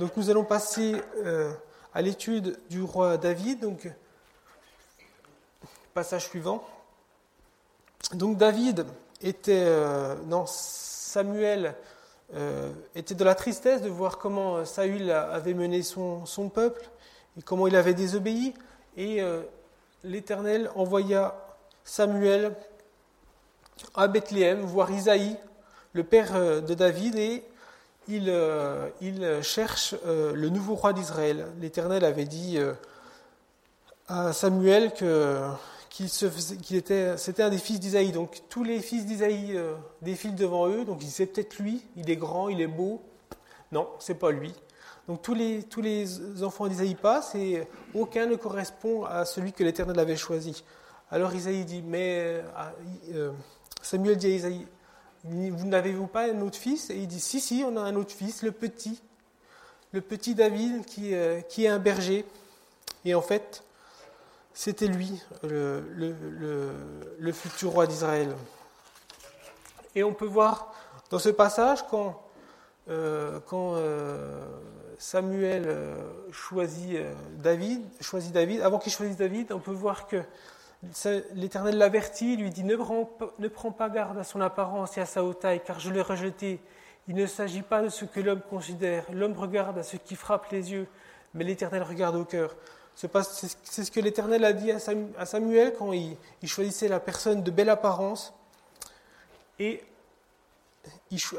Donc 0.00 0.16
nous 0.16 0.30
allons 0.30 0.44
passer 0.44 0.96
euh, 1.24 1.52
à 1.94 2.02
l'étude 2.02 2.58
du 2.68 2.82
roi 2.82 3.18
David. 3.18 3.60
Donc, 3.60 3.88
passage 5.94 6.26
suivant. 6.26 6.66
Donc 8.14 8.36
David 8.36 8.86
était, 9.20 9.64
euh, 9.66 10.16
non, 10.26 10.44
Samuel 10.46 11.76
euh, 12.34 12.72
était 12.94 13.14
de 13.14 13.24
la 13.24 13.34
tristesse 13.34 13.82
de 13.82 13.88
voir 13.88 14.18
comment 14.18 14.64
Saül 14.64 15.10
avait 15.10 15.54
mené 15.54 15.82
son, 15.82 16.26
son 16.26 16.48
peuple 16.48 16.88
et 17.38 17.42
comment 17.42 17.68
il 17.68 17.76
avait 17.76 17.94
désobéi. 17.94 18.54
Et 18.96 19.22
l'Éternel 20.02 20.68
envoya 20.74 21.49
Samuel 21.90 22.54
à 23.96 24.06
Bethléem 24.06 24.60
voir 24.60 24.92
Isaïe, 24.92 25.36
le 25.92 26.04
père 26.04 26.62
de 26.62 26.74
David, 26.74 27.16
et 27.16 27.42
il, 28.06 28.26
euh, 28.28 28.88
il 29.00 29.42
cherche 29.42 29.96
euh, 30.06 30.32
le 30.32 30.50
nouveau 30.50 30.76
roi 30.76 30.92
d'Israël. 30.92 31.48
L'Éternel 31.60 32.04
avait 32.04 32.26
dit 32.26 32.58
euh, 32.58 32.74
à 34.06 34.32
Samuel 34.32 34.92
que 34.92 35.42
qu'il 35.88 36.76
était, 36.76 37.16
c'était 37.16 37.42
un 37.42 37.50
des 37.50 37.58
fils 37.58 37.80
d'Isaïe. 37.80 38.12
Donc 38.12 38.40
tous 38.48 38.62
les 38.62 38.78
fils 38.78 39.04
d'Isaïe 39.04 39.58
défilent 40.00 40.36
devant 40.36 40.68
eux. 40.68 40.84
Donc 40.84 41.02
ils 41.02 41.26
peut-être 41.26 41.58
lui, 41.58 41.82
il 41.96 42.08
est 42.08 42.16
grand, 42.16 42.48
il 42.48 42.60
est 42.60 42.68
beau. 42.68 43.02
Non, 43.72 43.88
c'est 43.98 44.14
pas 44.14 44.30
lui. 44.30 44.54
Donc 45.08 45.22
tous 45.22 45.34
les, 45.34 45.64
tous 45.64 45.82
les 45.82 46.44
enfants 46.44 46.68
d'Isaïe 46.68 46.94
passent 46.94 47.34
et 47.34 47.66
aucun 47.94 48.26
ne 48.26 48.36
correspond 48.36 49.04
à 49.04 49.24
celui 49.24 49.52
que 49.52 49.64
l'Éternel 49.64 49.98
avait 49.98 50.16
choisi. 50.16 50.62
Alors 51.10 51.34
Isaïe 51.34 51.64
dit, 51.64 51.82
mais 51.82 52.42
Samuel 53.82 54.16
dit 54.16 54.26
à 54.26 54.30
Isaïe, 54.30 54.66
vous 55.24 55.66
n'avez-vous 55.66 56.06
pas 56.06 56.30
un 56.30 56.40
autre 56.40 56.56
fils? 56.56 56.90
Et 56.90 56.96
il 56.96 57.08
dit, 57.08 57.20
si, 57.20 57.40
si, 57.40 57.62
on 57.66 57.76
a 57.76 57.80
un 57.80 57.94
autre 57.96 58.12
fils, 58.12 58.42
le 58.42 58.52
petit, 58.52 59.02
le 59.92 60.00
petit 60.00 60.34
David 60.34 60.84
qui, 60.84 61.14
euh, 61.14 61.40
est 61.58 61.66
un 61.66 61.78
berger. 61.78 62.24
Et 63.04 63.14
en 63.14 63.22
fait, 63.22 63.64
c'était 64.54 64.86
lui, 64.86 65.22
le, 65.42 67.32
futur 67.32 67.72
roi 67.72 67.86
d'Israël. 67.86 68.34
Et 69.94 70.04
on 70.04 70.14
peut 70.14 70.26
voir 70.26 70.72
dans 71.10 71.18
ce 71.18 71.28
passage, 71.28 71.84
quand, 71.88 72.22
euh, 72.88 73.40
euh, 73.52 74.44
Samuel 74.98 75.96
choisit, 76.30 76.98
David, 77.38 77.82
choisit 78.00 78.32
David, 78.32 78.60
avant 78.60 78.78
qu'il 78.78 78.92
choisisse 78.92 79.16
David, 79.16 79.52
on 79.52 79.58
peut 79.58 79.72
voir 79.72 80.06
que 80.06 80.22
L'Éternel 81.34 81.76
l'avertit, 81.76 82.36
lui 82.36 82.50
dit 82.50 82.64
ne 82.64 82.74
prends, 82.76 83.10
ne 83.38 83.48
prends 83.48 83.70
pas 83.70 83.90
garde 83.90 84.18
à 84.18 84.24
son 84.24 84.40
apparence 84.40 84.96
et 84.96 85.02
à 85.02 85.06
sa 85.06 85.22
haute 85.22 85.40
taille, 85.40 85.60
car 85.64 85.78
je 85.78 85.90
l'ai 85.90 86.00
rejeté. 86.00 86.60
Il 87.08 87.14
ne 87.16 87.26
s'agit 87.26 87.62
pas 87.62 87.82
de 87.82 87.88
ce 87.88 88.04
que 88.04 88.20
l'homme 88.20 88.40
considère. 88.48 89.04
L'homme 89.12 89.36
regarde 89.36 89.78
à 89.78 89.82
ce 89.82 89.96
qui 89.96 90.16
frappe 90.16 90.50
les 90.50 90.72
yeux, 90.72 90.86
mais 91.34 91.44
l'Éternel 91.44 91.82
regarde 91.82 92.16
au 92.16 92.24
cœur. 92.24 92.54
C'est 92.94 93.84
ce 93.84 93.90
que 93.90 94.00
l'Éternel 94.00 94.44
a 94.44 94.52
dit 94.52 94.72
à 94.72 95.26
Samuel 95.26 95.74
quand 95.78 95.92
il, 95.92 96.16
choisissait 96.44 96.88
la 96.88 97.00
personne 97.00 97.42
de 97.42 97.50
belle 97.50 97.70
apparence. 97.70 98.34
Et 99.58 99.82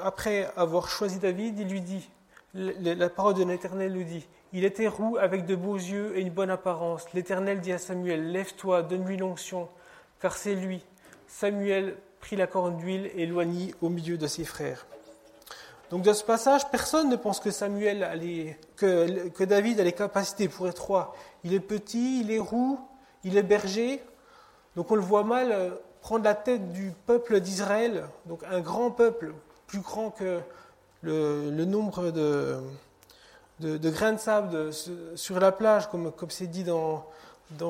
après 0.01 0.51
avoir 0.55 0.87
choisi 0.89 1.19
David, 1.19 1.59
il 1.59 1.67
lui 1.67 1.81
dit, 1.81 2.09
la 2.53 3.09
parole 3.09 3.33
de 3.35 3.43
l'Éternel 3.43 3.93
lui 3.93 4.05
dit, 4.05 4.27
il 4.53 4.65
était 4.65 4.87
roux 4.87 5.17
avec 5.17 5.45
de 5.45 5.55
beaux 5.55 5.75
yeux 5.75 6.17
et 6.17 6.21
une 6.21 6.29
bonne 6.29 6.49
apparence. 6.49 7.05
L'Éternel 7.13 7.61
dit 7.61 7.71
à 7.71 7.77
Samuel, 7.77 8.31
lève-toi, 8.31 8.83
donne-lui 8.83 9.17
l'onction, 9.17 9.69
car 10.19 10.35
c'est 10.35 10.55
lui. 10.55 10.83
Samuel 11.27 11.95
prit 12.19 12.35
la 12.35 12.47
corne 12.47 12.77
d'huile 12.77 13.09
et 13.15 13.23
éloignit 13.23 13.73
au 13.81 13.89
milieu 13.89 14.17
de 14.17 14.27
ses 14.27 14.43
frères. 14.43 14.85
Donc 15.89 16.03
dans 16.03 16.13
ce 16.13 16.23
passage, 16.23 16.69
personne 16.69 17.09
ne 17.09 17.15
pense 17.17 17.39
que 17.39 17.51
Samuel 17.51 18.07
que 18.75 19.43
David 19.43 19.79
a 19.79 19.83
les 19.83 19.91
capacités 19.91 20.47
pour 20.47 20.67
être 20.67 20.85
roi. 20.85 21.15
Il 21.43 21.53
est 21.53 21.59
petit, 21.59 22.21
il 22.21 22.31
est 22.31 22.39
roux, 22.39 22.79
il 23.23 23.37
est 23.37 23.43
berger. 23.43 24.01
Donc 24.75 24.89
on 24.91 24.95
le 24.95 25.01
voit 25.01 25.23
mal 25.23 25.51
euh, 25.51 25.71
prendre 26.01 26.23
la 26.23 26.35
tête 26.35 26.71
du 26.71 26.93
peuple 27.05 27.39
d'Israël, 27.39 28.05
donc 28.25 28.41
un 28.49 28.61
grand 28.61 28.91
peuple, 28.91 29.33
plus 29.67 29.79
grand 29.79 30.09
que 30.09 30.39
le, 31.01 31.65
nombre 31.65 32.11
de, 32.11 32.57
de, 33.61 33.89
grains 33.89 34.13
de 34.13 34.17
sable 34.17 34.71
sur 35.15 35.39
la 35.39 35.51
plage, 35.51 35.89
comme 35.89 36.11
c'est 36.29 36.47
dit 36.47 36.63
dans, 36.63 37.05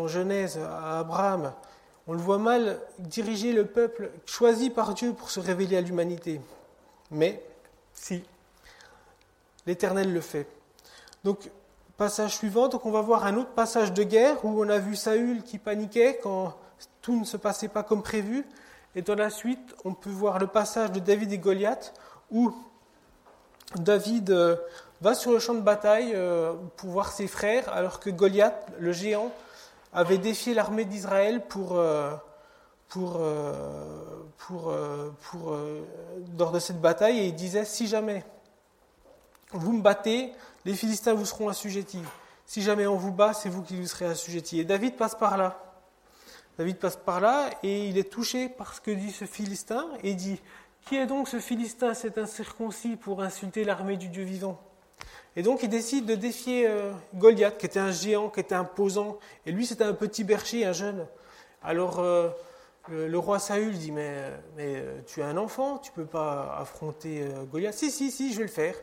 Genèse 0.07 0.57
à 0.57 0.99
Abraham. 0.99 1.53
On 2.07 2.13
le 2.13 2.19
voit 2.19 2.37
mal 2.37 2.79
diriger 2.99 3.53
le 3.53 3.65
peuple 3.65 4.11
choisi 4.25 4.69
par 4.69 4.93
Dieu 4.93 5.13
pour 5.13 5.29
se 5.29 5.39
révéler 5.39 5.77
à 5.77 5.81
l'humanité. 5.81 6.41
Mais 7.11 7.43
si. 7.93 8.23
L'Éternel 9.67 10.11
le 10.11 10.21
fait. 10.21 10.47
Donc, 11.23 11.51
passage 11.97 12.35
suivant, 12.35 12.67
donc 12.67 12.85
on 12.87 12.91
va 12.91 13.01
voir 13.01 13.25
un 13.25 13.37
autre 13.37 13.51
passage 13.51 13.93
de 13.93 14.01
guerre 14.01 14.43
où 14.43 14.63
on 14.63 14.69
a 14.69 14.79
vu 14.79 14.95
Saül 14.95 15.43
qui 15.43 15.59
paniquait 15.59 16.19
quand 16.23 16.55
tout 17.03 17.19
ne 17.19 17.25
se 17.25 17.37
passait 17.37 17.67
pas 17.67 17.83
comme 17.83 18.01
prévu. 18.01 18.43
Et 18.95 19.03
dans 19.03 19.15
la 19.15 19.29
suite, 19.29 19.75
on 19.85 19.93
peut 19.93 20.09
voir 20.09 20.39
le 20.39 20.47
passage 20.47 20.91
de 20.91 20.99
David 20.99 21.31
et 21.31 21.37
Goliath 21.37 21.93
où 22.31 22.51
David 23.77 24.31
euh, 24.31 24.55
va 25.01 25.13
sur 25.13 25.31
le 25.31 25.39
champ 25.39 25.53
de 25.53 25.61
bataille 25.61 26.11
euh, 26.13 26.53
pour 26.77 26.89
voir 26.89 27.11
ses 27.11 27.27
frères 27.27 27.71
alors 27.73 27.99
que 27.99 28.09
Goliath, 28.09 28.67
le 28.79 28.91
géant, 28.91 29.31
avait 29.93 30.17
défié 30.17 30.53
l'armée 30.53 30.85
d'Israël 30.85 31.45
pour, 31.47 31.77
euh, 31.77 32.11
pour, 32.89 33.19
pour, 34.37 34.73
pour, 35.21 35.57
lors 36.37 36.51
de 36.51 36.59
cette 36.59 36.79
bataille 36.79 37.19
et 37.19 37.25
il 37.25 37.35
disait 37.35 37.65
si 37.65 37.87
jamais 37.87 38.23
vous 39.51 39.73
me 39.73 39.81
battez, 39.81 40.31
les 40.63 40.73
Philistins 40.73 41.13
vous 41.13 41.25
seront 41.25 41.49
assujettis. 41.49 42.03
Si 42.45 42.61
jamais 42.61 42.87
on 42.87 42.95
vous 42.95 43.11
bat, 43.11 43.33
c'est 43.33 43.49
vous 43.49 43.63
qui 43.63 43.75
vous 43.75 43.87
serez 43.87 44.05
assujettis. 44.05 44.59
Et 44.59 44.65
David 44.65 44.95
passe 44.95 45.15
par 45.15 45.37
là. 45.37 45.59
David 46.57 46.77
passe 46.77 46.97
par 46.97 47.19
là 47.21 47.49
et 47.63 47.87
il 47.87 47.97
est 47.97 48.09
touché 48.09 48.49
par 48.49 48.73
ce 48.73 48.81
que 48.81 48.91
dit 48.91 49.11
ce 49.11 49.25
Philistin 49.25 49.87
et 50.03 50.13
dit 50.13 50.39
Qui 50.85 50.97
est 50.97 51.05
donc 51.05 51.27
ce 51.27 51.39
Philistin, 51.39 51.93
cet 51.93 52.17
incirconcis, 52.17 52.95
pour 52.95 53.21
insulter 53.21 53.63
l'armée 53.63 53.97
du 53.97 54.09
Dieu 54.09 54.23
vivant? 54.23 54.59
Et 55.35 55.43
donc 55.43 55.63
il 55.63 55.69
décide 55.69 56.05
de 56.05 56.15
défier 56.15 56.69
Goliath, 57.15 57.57
qui 57.57 57.65
était 57.65 57.79
un 57.79 57.91
géant, 57.91 58.29
qui 58.29 58.41
était 58.41 58.55
imposant, 58.55 59.17
et 59.45 59.51
lui 59.51 59.65
c'était 59.65 59.85
un 59.85 59.93
petit 59.93 60.25
berger, 60.25 60.65
un 60.65 60.73
jeune. 60.73 61.07
Alors 61.63 62.01
le, 62.89 63.17
roi 63.17 63.39
Saül 63.39 63.77
dit 63.77 63.91
mais, 63.91 64.31
euh, 64.59 65.01
tu 65.05 65.19
es 65.19 65.23
un 65.23 65.37
enfant, 65.37 65.77
tu 65.77 65.91
peux 65.91 66.05
pas 66.05 66.57
affronter 66.59 67.21
euh, 67.21 67.43
Goliath. 67.43 67.73
Si, 67.73 67.91
si, 67.91 68.11
si, 68.11 68.33
je 68.33 68.37
vais 68.37 68.45
le 68.45 68.49
faire. 68.49 68.75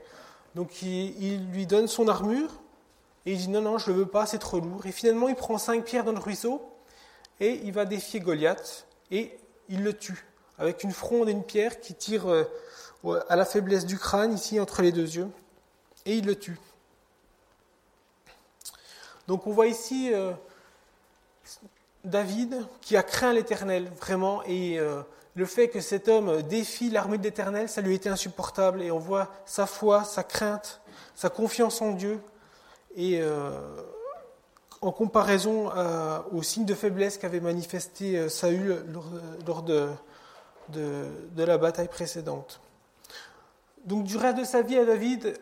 Donc 0.55 0.83
il, 0.83 1.51
lui 1.51 1.67
donne 1.67 1.89
son 1.89 2.09
armure 2.09 2.51
et 3.27 3.33
il 3.33 3.39
dit 3.39 3.49
non, 3.49 3.61
non, 3.61 3.79
je 3.79 3.91
ne 3.91 3.97
le 3.97 4.03
veux 4.03 4.09
pas, 4.09 4.27
c'est 4.27 4.39
trop 4.39 4.61
lourd. 4.61 4.87
Et 4.87 4.93
finalement, 4.93 5.29
il 5.29 5.35
prend 5.35 5.59
cinq 5.59 5.85
pierres 5.85 6.05
dans 6.05 6.13
le 6.13 6.19
ruisseau 6.19 6.63
et 7.41 7.61
il 7.65 7.73
va 7.73 7.85
défier 7.85 8.21
Goliath 8.21 8.87
et 9.11 9.37
il 9.69 9.83
le 9.83 9.93
tue 9.93 10.25
avec 10.59 10.83
une 10.85 10.93
fronde 10.93 11.29
et 11.29 11.33
une 11.33 11.45
pierre 11.45 11.81
qui 11.81 11.95
tire 11.95 12.29
euh, 12.29 12.45
à 13.29 13.37
la 13.37 13.45
faiblesse 13.45 13.87
du 13.87 13.99
crâne, 13.99 14.33
ici 14.33 14.59
entre 14.61 14.83
les 14.83 14.93
deux 14.93 15.17
yeux, 15.17 15.29
et 16.07 16.17
il 16.17 16.27
le 16.27 16.37
tue. 16.37 16.59
Donc 19.27 19.47
on 19.47 19.53
voit 19.53 19.67
ici 19.67 20.13
David 22.05 22.67
qui 22.81 22.97
a 22.97 23.03
craint 23.03 23.33
l'Éternel, 23.33 23.91
vraiment, 24.01 24.43
et 24.45 24.79
euh, 24.79 25.03
le 25.35 25.47
fait 25.47 25.69
que 25.69 25.81
cet 25.81 26.09
homme 26.09 26.43
défie 26.43 26.91
l'armée 26.91 27.19
de 27.19 27.23
l'Éternel, 27.23 27.69
ça 27.69 27.81
lui 27.81 27.95
était 27.95 28.09
insupportable, 28.09 28.83
et 28.83 28.91
on 28.91 28.99
voit 28.99 29.29
sa 29.47 29.67
foi, 29.67 30.05
sa 30.05 30.23
crainte, 30.23 30.81
sa 31.15 31.29
confiance 31.29 31.83
en 31.83 31.93
Dieu, 31.93 32.21
et 32.97 33.21
euh, 33.21 33.51
en 34.81 34.93
comparaison 34.93 35.71
aux 36.33 36.43
signes 36.43 36.65
de 36.65 36.75
faiblesse 36.75 37.19
qu'avait 37.19 37.41
manifesté 37.41 38.17
euh, 38.17 38.29
Saül 38.29 38.85
lors, 39.47 39.63
de, 39.63 39.89
de, 40.73 41.45
la 41.45 41.59
bataille 41.59 41.89
précédente. 41.89 42.61
Donc 43.85 44.05
du 44.05 44.17
reste 44.17 44.39
de 44.39 44.45
sa 44.45 44.63
vie 44.63 44.79
à 44.79 44.85
David, 44.85 45.39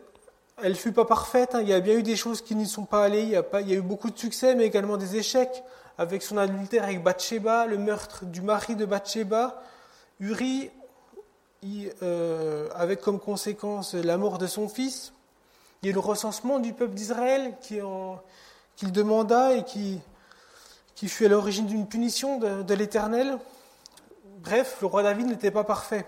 elle 0.63 0.73
ne 0.73 0.77
fut 0.77 0.93
pas 0.93 1.05
parfaite, 1.05 1.55
hein. 1.55 1.61
il 1.63 1.69
y 1.69 1.73
a 1.73 1.81
bien 1.81 1.95
eu 1.95 2.03
des 2.03 2.17
choses 2.17 2.43
qui 2.43 2.55
n'y 2.55 2.67
sont 2.67 2.85
pas 2.85 3.05
allées, 3.05 3.23
il 3.23 3.31
y, 3.31 3.37
a 3.37 3.77
eu 3.77 3.83
beaucoup 3.83 4.11
de 4.11 4.19
succès, 4.19 4.55
mais 4.55 4.65
également 4.65 4.97
des 4.97 5.17
échecs 5.17 5.63
avec 5.99 6.23
son 6.23 6.37
adultère 6.37 6.85
avec 6.85 7.03
Bathsheba, 7.03 7.67
le 7.67 7.79
meurtre 7.79 8.25
du 8.25 8.43
mari 8.43 8.77
de 8.77 8.85
Bathsheba, 8.85 9.63
Uri, 10.21 10.71
euh, 12.03 12.69
avec 12.75 13.01
comme 13.01 13.19
conséquence 13.19 13.95
la 13.95 14.17
mort 14.19 14.39
de 14.39 14.47
son 14.47 14.69
fils. 14.69 15.13
Il 15.83 15.89
y 15.89 15.91
a 15.91 15.95
le 15.95 16.01
recensement 16.01 16.59
du 16.59 16.73
peuple 16.73 16.95
d'Israël 16.95 17.55
qu'il 17.61 18.93
demanda 18.93 19.55
et 19.55 19.65
qui, 19.65 20.01
fut 21.09 21.27
à 21.27 21.29
l'origine 21.29 21.67
d'une 21.67 21.87
punition 21.87 22.39
de 22.39 22.75
l'Éternel. 22.75 23.39
Bref, 24.37 24.77
le 24.83 24.87
roi 24.87 25.03
David 25.03 25.29
n'était 25.29 25.51
pas 25.51 25.65
parfait. 25.65 26.05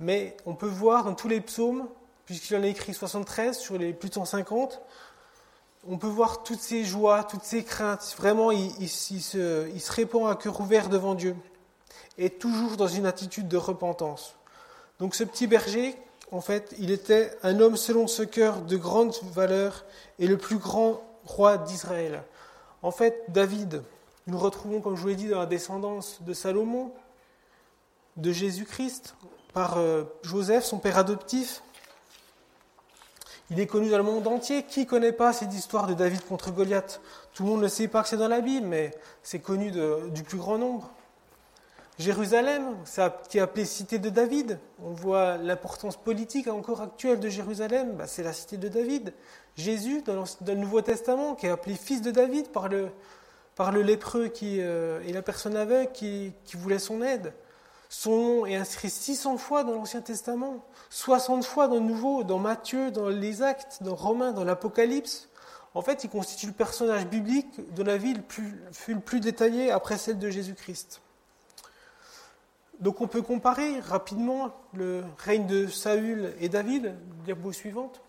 Mais 0.00 0.34
on 0.46 0.54
peut 0.54 0.66
voir 0.66 1.04
dans 1.04 1.14
tous 1.14 1.28
les 1.28 1.42
psaumes, 1.42 1.86
puisqu'il 2.24 2.56
en 2.56 2.62
a 2.62 2.66
écrit 2.66 2.94
73 2.94 3.58
sur 3.58 3.76
les 3.76 3.92
plus 3.92 4.08
de 4.08 4.14
150, 4.14 4.80
on 5.86 5.98
peut 5.98 6.06
voir 6.06 6.42
toutes 6.42 6.60
ces 6.60 6.84
joies, 6.84 7.22
toutes 7.24 7.44
ces 7.44 7.62
craintes. 7.62 8.14
Vraiment, 8.16 8.50
il, 8.50 8.88
se, 8.88 9.92
répand 9.92 10.30
à 10.30 10.36
cœur 10.36 10.58
ouvert 10.58 10.88
devant 10.88 11.14
Dieu. 11.14 11.36
Et 12.16 12.30
toujours 12.30 12.78
dans 12.78 12.88
une 12.88 13.04
attitude 13.04 13.46
de 13.46 13.58
repentance. 13.58 14.36
Donc 14.98 15.14
ce 15.14 15.22
petit 15.22 15.46
berger, 15.46 15.96
en 16.30 16.40
fait, 16.40 16.74
il 16.78 16.90
était 16.90 17.36
un 17.42 17.60
homme 17.60 17.76
selon 17.76 18.06
ce 18.06 18.22
cœur 18.22 18.62
de 18.62 18.76
grande 18.78 19.14
valeur 19.34 19.84
et 20.18 20.26
le 20.26 20.38
plus 20.38 20.56
grand 20.56 21.02
roi 21.26 21.58
d'Israël. 21.58 22.22
En 22.80 22.90
fait, 22.90 23.24
David, 23.28 23.82
nous 24.26 24.38
retrouvons, 24.38 24.80
comme 24.80 24.96
je 24.96 25.02
vous 25.02 25.08
l'ai 25.08 25.16
dit, 25.16 25.28
dans 25.28 25.40
la 25.40 25.46
descendance 25.46 26.22
de 26.22 26.32
Salomon, 26.32 26.90
de 28.16 28.32
Jésus-Christ, 28.32 29.16
par 29.52 29.78
euh, 29.78 30.04
Joseph, 30.22 30.64
son 30.64 30.78
père 30.78 30.98
adoptif, 30.98 31.62
il 33.50 33.60
est 33.60 33.66
connu 33.66 33.90
dans 33.90 33.98
le 33.98 34.04
monde 34.04 34.26
entier. 34.26 34.62
Qui 34.64 34.80
ne 34.80 34.84
connaît 34.86 35.12
pas 35.12 35.32
cette 35.32 35.52
histoire 35.52 35.86
de 35.86 35.94
David 35.94 36.24
contre 36.26 36.50
Goliath? 36.50 37.00
Tout 37.34 37.44
le 37.44 37.50
monde 37.50 37.62
ne 37.62 37.68
sait 37.68 37.88
pas 37.88 38.02
que 38.02 38.08
c'est 38.08 38.16
dans 38.16 38.28
la 38.28 38.40
Bible, 38.40 38.66
mais 38.66 38.92
c'est 39.22 39.38
connu 39.38 39.70
du 39.70 40.22
plus 40.22 40.38
grand 40.38 40.58
nombre. 40.58 40.90
Jérusalem, 41.98 42.74
qui 43.28 43.38
est 43.38 43.40
appelée 43.40 43.64
cité 43.64 43.98
de 43.98 44.08
David. 44.08 44.58
On 44.82 44.92
voit 44.92 45.36
l'importance 45.36 45.96
politique 45.96 46.48
encore 46.48 46.80
actuelle 46.80 47.20
de 47.20 47.28
Jérusalem, 47.28 47.92
bah, 47.96 48.06
c'est 48.06 48.24
la 48.24 48.32
cité 48.32 48.56
de 48.56 48.68
David. 48.68 49.12
Jésus, 49.56 50.02
dans 50.02 50.24
le, 50.46 50.54
Nouveau 50.54 50.80
Testament, 50.80 51.34
qui 51.34 51.46
est 51.46 51.50
appelé 51.50 51.76
fils 51.76 52.02
de 52.02 52.10
David 52.10 52.48
par 52.48 52.68
le, 52.68 53.82
lépreux 53.82 54.32
euh, 54.42 55.00
et 55.06 55.12
la 55.12 55.22
personne 55.22 55.56
aveugle 55.56 55.92
qui 55.92 56.32
voulait 56.54 56.80
son 56.80 57.02
aide. 57.02 57.32
Son 57.88 58.16
nom 58.16 58.46
est 58.46 58.56
inscrit 58.56 58.90
600 58.90 59.36
fois 59.36 59.64
dans 59.64 59.72
l'Ancien 59.72 60.00
Testament, 60.00 60.64
60 60.90 61.44
fois 61.44 61.68
dans 61.68 61.76
le 61.76 61.80
Nouveau, 61.80 62.24
dans 62.24 62.38
Matthieu, 62.38 62.90
dans 62.90 63.08
les 63.08 63.42
Actes, 63.42 63.82
dans 63.82 63.94
Romains, 63.94 64.32
dans 64.32 64.44
l'Apocalypse. 64.44 65.28
En 65.74 65.82
fait, 65.82 66.04
il 66.04 66.10
constitue 66.10 66.46
le 66.46 66.52
personnage 66.52 67.06
biblique 67.06 67.60
dont 67.74 67.84
la 67.84 67.96
vie 67.96 68.14
le 68.14 69.00
plus 69.00 69.20
détaillée 69.20 69.70
après 69.70 69.98
celle 69.98 70.18
de 70.18 70.30
Jésus-Christ. 70.30 71.00
Donc 72.80 73.00
on 73.00 73.06
peut 73.06 73.22
comparer 73.22 73.78
rapidement 73.80 74.50
le 74.72 75.04
règne 75.18 75.46
de 75.46 75.68
Saül 75.68 76.34
et 76.40 76.48
David, 76.48 76.96
diapo 77.24 77.52
suivante. 77.52 78.00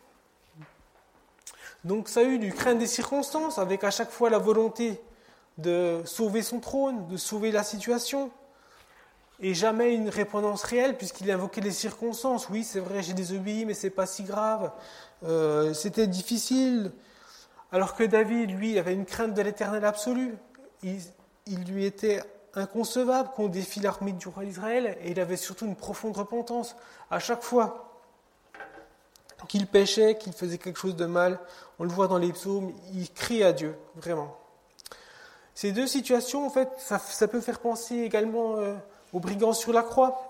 Donc 1.84 2.10
Saül 2.10 2.44
eut 2.44 2.52
crainte 2.52 2.80
des 2.80 2.88
circonstances, 2.88 3.60
avec 3.60 3.84
à 3.84 3.92
chaque 3.92 4.10
fois 4.10 4.32
la 4.32 4.40
volonté 4.40 5.00
de 5.60 6.02
sauver 6.06 6.42
son 6.42 6.60
trône, 6.60 7.08
de 7.08 7.18
sauver 7.18 7.52
la 7.52 7.64
situation, 7.64 8.32
et 9.40 9.54
jamais 9.54 9.94
une 9.94 10.10
répondance 10.10 10.64
réelle 10.64 10.98
puisqu'il 10.98 11.30
invoquait 11.32 11.62
les 11.62 11.72
circonstances. 11.72 12.50
Oui, 12.50 12.64
c'est 12.64 12.80
vrai, 12.80 13.04
j'ai 13.04 13.14
désobéi, 13.14 13.66
mais 13.66 13.74
c'est 13.74 13.90
pas 13.90 14.06
si 14.06 14.24
grave. 14.24 14.72
Euh, 15.24 15.74
c'était 15.74 16.08
difficile. 16.08 16.92
Alors 17.72 17.96
que 17.96 18.04
David, 18.04 18.52
lui, 18.52 18.80
avait 18.80 18.94
une 18.94 19.06
crainte 19.06 19.34
de 19.34 19.42
l'éternel 19.42 19.84
absolu. 19.84 20.38
Il, 20.84 21.02
lui 21.66 21.86
était 21.86 22.22
inconcevable 22.54 23.30
qu'on 23.36 23.48
défie 23.48 23.80
l'armée 23.80 24.14
du 24.14 24.28
roi 24.28 24.46
d'Israël, 24.46 24.98
et 25.02 25.12
il 25.12 25.20
avait 25.20 25.36
surtout 25.36 25.66
une 25.66 25.76
profonde 25.76 26.16
repentance. 26.16 26.76
À 27.12 27.20
chaque 27.20 27.42
fois 27.42 28.02
qu'il 29.48 29.68
péchait, 29.68 30.18
qu'il 30.18 30.34
faisait 30.34 30.58
quelque 30.58 30.80
chose 30.80 30.96
de 30.96 31.06
mal, 31.06 31.40
on 31.80 31.84
le 31.84 31.90
voit 31.90 32.08
dans 32.08 32.18
les 32.18 32.32
psaumes, 32.32 32.72
il 32.94 33.12
crie 33.12 33.44
à 33.44 33.52
Dieu, 33.52 33.76
vraiment. 33.96 34.38
Ces 35.54 35.72
deux 35.72 35.88
situations, 35.88 36.46
en 36.46 36.50
fait, 36.50 36.70
ça, 36.78 37.28
peut 37.28 37.42
faire 37.42 37.60
penser 37.60 37.96
également 37.96 38.58
euh, 38.58 38.76
aux 39.16 39.20
brigands 39.22 39.54
sur 39.54 39.72
la 39.72 39.82
croix, 39.82 40.30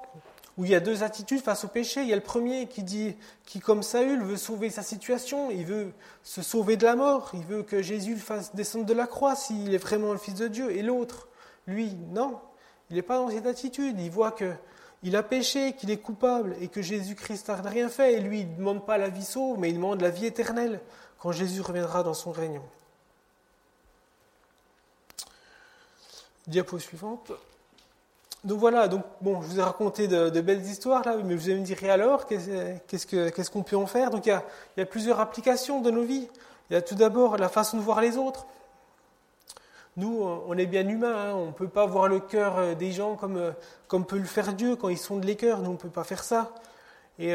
où 0.57 0.63
il 0.63 0.69
y 0.69 0.75
a 0.75 0.79
deux 0.79 1.01
attitudes 1.01 1.41
face 1.41 1.65
au 1.65 1.67
péché. 1.67 2.03
Il 2.03 2.07
y 2.07 2.13
a 2.13 2.15
le 2.15 2.21
premier 2.21 2.67
qui 2.67 2.83
dit, 2.83 3.15
qui 3.43 3.59
comme 3.59 3.81
Saül 3.81 4.21
veut 4.21 4.37
sauver 4.37 4.69
sa 4.69 4.83
situation, 4.83 5.49
il 5.49 5.65
veut 5.65 5.91
se 6.21 6.43
sauver 6.43 6.77
de 6.77 6.85
la 6.85 6.95
mort, 6.95 7.31
il 7.33 7.43
veut 7.43 7.63
que 7.63 7.81
Jésus 7.81 8.13
le 8.13 8.19
fasse 8.19 8.53
descendre 8.53 8.85
de 8.85 8.93
la 8.93 9.07
croix 9.07 9.35
s'il 9.35 9.73
est 9.73 9.79
vraiment 9.79 10.11
le 10.11 10.19
Fils 10.19 10.35
de 10.35 10.47
Dieu. 10.47 10.69
Et 10.69 10.83
l'autre, 10.83 11.27
lui, 11.65 11.97
non, 12.11 12.39
il 12.91 12.95
n'est 12.95 13.01
pas 13.01 13.17
dans 13.17 13.31
cette 13.31 13.47
attitude. 13.47 13.99
Il 13.99 14.11
voit 14.11 14.31
que 14.31 14.53
il 15.01 15.15
a 15.15 15.23
péché, 15.23 15.73
qu'il 15.73 15.89
est 15.89 15.97
coupable 15.97 16.55
et 16.61 16.67
que 16.67 16.83
Jésus-Christ 16.83 17.49
n'a 17.49 17.55
rien 17.55 17.89
fait. 17.89 18.13
Et 18.13 18.19
lui, 18.19 18.41
il 18.41 18.51
ne 18.51 18.57
demande 18.57 18.85
pas 18.85 18.99
la 18.99 19.09
vie 19.09 19.25
sauve, 19.25 19.57
mais 19.57 19.69
il 19.69 19.75
demande 19.75 20.01
la 20.01 20.11
vie 20.11 20.27
éternelle 20.27 20.79
quand 21.17 21.31
Jésus 21.31 21.61
reviendra 21.61 22.03
dans 22.03 22.13
son 22.13 22.31
règne. 22.31 22.61
Diapo 26.45 26.77
suivante. 26.77 27.31
Donc 28.45 28.59
voilà, 28.59 28.87
donc 28.87 29.03
bon, 29.21 29.41
je 29.41 29.47
vous 29.47 29.59
ai 29.59 29.63
raconté 29.63 30.07
de, 30.07 30.41
belles 30.41 30.63
histoires 30.63 31.03
là, 31.03 31.17
mais 31.25 31.35
vous 31.35 31.49
allez 31.49 31.59
me 31.59 31.65
dire 31.65 31.77
alors, 31.89 32.27
qu'est-ce 32.27 33.49
qu'on 33.49 33.63
peut 33.63 33.75
en 33.75 33.87
faire? 33.87 34.11
Donc 34.11 34.27
il 34.27 34.39
y, 34.77 34.81
a, 34.81 34.85
plusieurs 34.85 35.19
applications 35.19 35.81
de 35.81 35.89
nos 35.89 36.03
vies. 36.03 36.29
Il 36.69 36.73
y 36.73 36.75
a 36.75 36.81
tout 36.83 36.93
d'abord 36.93 37.37
la 37.37 37.49
façon 37.49 37.77
de 37.77 37.81
voir 37.81 38.01
les 38.01 38.17
autres. 38.17 38.45
Nous, 39.97 40.21
on 40.47 40.55
est 40.57 40.67
bien 40.67 40.87
humains, 40.87 41.29
hein, 41.29 41.33
on 41.33 41.47
ne 41.47 41.51
peut 41.53 41.69
pas 41.69 41.87
voir 41.87 42.07
le 42.07 42.19
cœur 42.19 42.57
euh, 42.57 42.75
des 42.75 42.91
gens 42.91 43.15
comme, 43.15 43.37
euh, 43.37 43.51
comme 43.87 44.05
peut 44.05 44.17
le 44.17 44.25
faire 44.25 44.53
Dieu 44.53 44.75
quand 44.75 44.89
ils 44.89 44.97
sont 44.97 45.17
de 45.17 45.25
les 45.25 45.37
cœurs, 45.37 45.59
nous 45.59 45.69
on 45.69 45.73
ne 45.73 45.77
peut 45.77 45.89
pas 45.89 46.03
faire 46.03 46.23
ça. 46.23 46.51
Et 47.17 47.33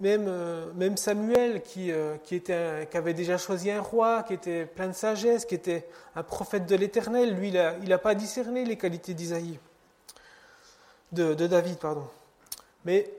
même, 0.00 0.24
euh, 0.26 0.72
même 0.74 0.96
Samuel, 0.96 1.62
qui 1.62 1.92
avait 1.92 3.12
déjà 3.12 3.36
choisi 3.36 3.70
un 3.70 3.82
roi, 3.82 4.22
qui 4.22 4.32
était 4.32 4.64
plein 4.64 4.88
de 4.88 4.94
sagesse, 4.94 5.44
qui 5.44 5.54
était 5.54 5.86
un 6.16 6.22
prophète 6.22 6.64
de 6.64 6.74
l'Éternel, 6.74 7.34
lui, 7.34 7.52
il 7.82 7.88
n'a 7.88 7.98
pas 7.98 8.14
discerné 8.14 8.64
les 8.64 8.76
qualités 8.76 9.12
d'Isaïe, 9.12 9.58
de, 11.12 11.34
David, 11.34 11.78
pardon. 11.78 12.06
Mais 12.84 13.10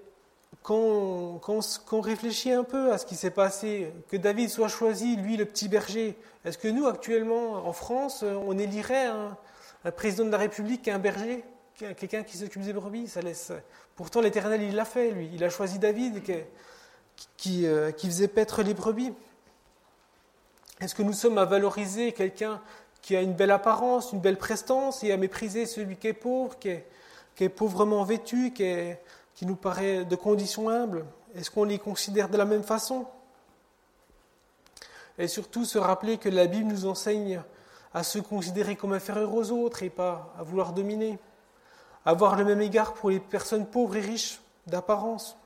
quand 0.63 0.75
on, 0.75 2.01
réfléchit 2.01 2.51
un 2.51 2.63
peu 2.63 2.91
à 2.91 2.97
ce 2.97 3.05
qui 3.05 3.15
s'est 3.15 3.31
passé, 3.31 3.91
que 4.09 4.17
David 4.17 4.49
soit 4.49 4.67
choisi, 4.67 5.15
lui 5.15 5.37
le 5.37 5.45
petit 5.45 5.67
berger, 5.67 6.17
est-ce 6.45 6.57
que 6.57 6.67
nous 6.67 6.87
actuellement 6.87 7.67
en 7.67 7.73
France, 7.73 8.23
on 8.23 8.57
élirait 8.57 9.07
un, 9.07 9.37
président 9.91 10.25
de 10.25 10.31
la 10.31 10.37
République 10.37 10.83
qui 10.83 10.89
est 10.89 10.93
un 10.93 10.99
berger, 10.99 11.43
quelqu'un 11.97 12.23
qui 12.23 12.37
s'occupe 12.37 12.61
des 12.61 12.73
brebis? 12.73 13.07
Ça 13.07 13.21
laisse... 13.21 13.51
Pourtant 13.95 14.21
l'Éternel 14.21 14.61
il 14.61 14.75
l'a 14.75 14.85
fait, 14.85 15.11
lui, 15.11 15.29
il 15.33 15.43
a 15.43 15.49
choisi 15.49 15.77
David 15.77 16.23
qui, 16.23 16.33
qui, 17.35 17.67
euh, 17.67 17.91
qui 17.91 18.07
faisait 18.07 18.29
paître 18.29 18.63
les 18.63 18.73
brebis. 18.73 19.13
Est-ce 20.79 20.95
que 20.95 21.03
nous 21.03 21.13
sommes 21.13 21.37
à 21.37 21.43
valoriser 21.43 22.13
quelqu'un 22.13 22.61
qui 23.01 23.15
a 23.15 23.21
une 23.21 23.33
belle 23.33 23.51
apparence, 23.51 24.13
une 24.13 24.19
belle 24.19 24.37
prestance, 24.37 25.03
et 25.03 25.11
à 25.11 25.17
mépriser 25.17 25.65
celui 25.65 25.97
qui 25.97 26.07
est 26.07 26.13
pauvre, 26.13 26.57
qui 26.57 26.69
est, 26.69 26.85
qui 27.39 27.45
est 27.45 27.47
pauvrement 27.47 28.03
vêtu, 28.03 28.51
qui 28.51 29.45
nous 29.45 29.55
paraît 29.55 30.03
de 30.03 30.15
condition 30.17 30.67
humble, 30.67 31.05
est-ce 31.33 31.49
qu'on 31.49 31.63
les 31.63 31.79
considère 31.79 32.27
de 32.27 32.35
la 32.35 32.43
même 32.43 32.63
façon? 32.63 33.05
Et 35.17 35.29
surtout 35.29 35.63
se 35.63 35.77
rappeler 35.77 36.17
que 36.17 36.27
la 36.27 36.47
Bible 36.47 36.69
nous 36.69 36.85
enseigne 36.85 37.41
à 37.93 38.03
se 38.03 38.19
considérer 38.19 38.75
comme 38.75 38.91
inférieurs 38.91 39.33
aux 39.33 39.51
autres 39.51 39.83
et 39.83 39.89
pas 39.89 40.33
à 40.37 40.43
vouloir 40.43 40.73
dominer. 40.73 41.17
Avoir 42.03 42.35
le 42.35 42.43
même 42.43 42.59
égard 42.59 42.93
pour 42.93 43.09
les 43.09 43.21
personnes 43.21 43.65
pauvres 43.65 43.95
et 43.95 44.01
riches 44.01 44.41
d'apparence. 44.67 45.37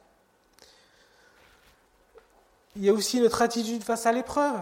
Il 2.76 2.86
y 2.86 2.90
a 2.90 2.94
aussi 2.94 3.20
notre 3.22 3.44
attitude 3.44 3.84
face 3.84 4.08
à 4.08 4.12
l'épreuve. 4.12 4.62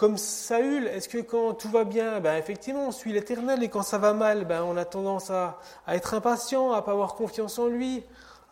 Comme 0.00 0.16
Saül, 0.16 0.86
est-ce 0.86 1.10
que 1.10 1.18
quand 1.18 1.52
tout 1.52 1.68
va 1.68 1.84
bien, 1.84 2.20
ben 2.20 2.34
effectivement, 2.38 2.88
on 2.88 2.90
suit 2.90 3.12
l'éternel, 3.12 3.62
et 3.62 3.68
quand 3.68 3.82
ça 3.82 3.98
va 3.98 4.14
mal, 4.14 4.46
ben 4.46 4.62
on 4.62 4.78
a 4.78 4.86
tendance 4.86 5.28
à, 5.28 5.58
être 5.88 6.14
impatient, 6.14 6.72
à 6.72 6.80
pas 6.80 6.92
avoir 6.92 7.16
confiance 7.16 7.58
en 7.58 7.66
lui, 7.66 8.02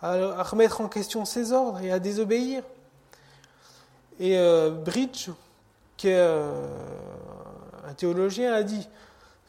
à, 0.02 0.42
remettre 0.42 0.82
en 0.82 0.88
question 0.88 1.24
ses 1.24 1.52
ordres 1.52 1.80
et 1.80 1.90
à 1.90 2.00
désobéir. 2.00 2.62
Et 4.20 4.36
euh, 4.36 4.72
Bridge, 4.72 5.30
qui 5.96 6.08
est 6.08 6.18
euh, 6.18 6.66
un 7.88 7.94
théologien, 7.94 8.52
a 8.52 8.62
dit 8.62 8.86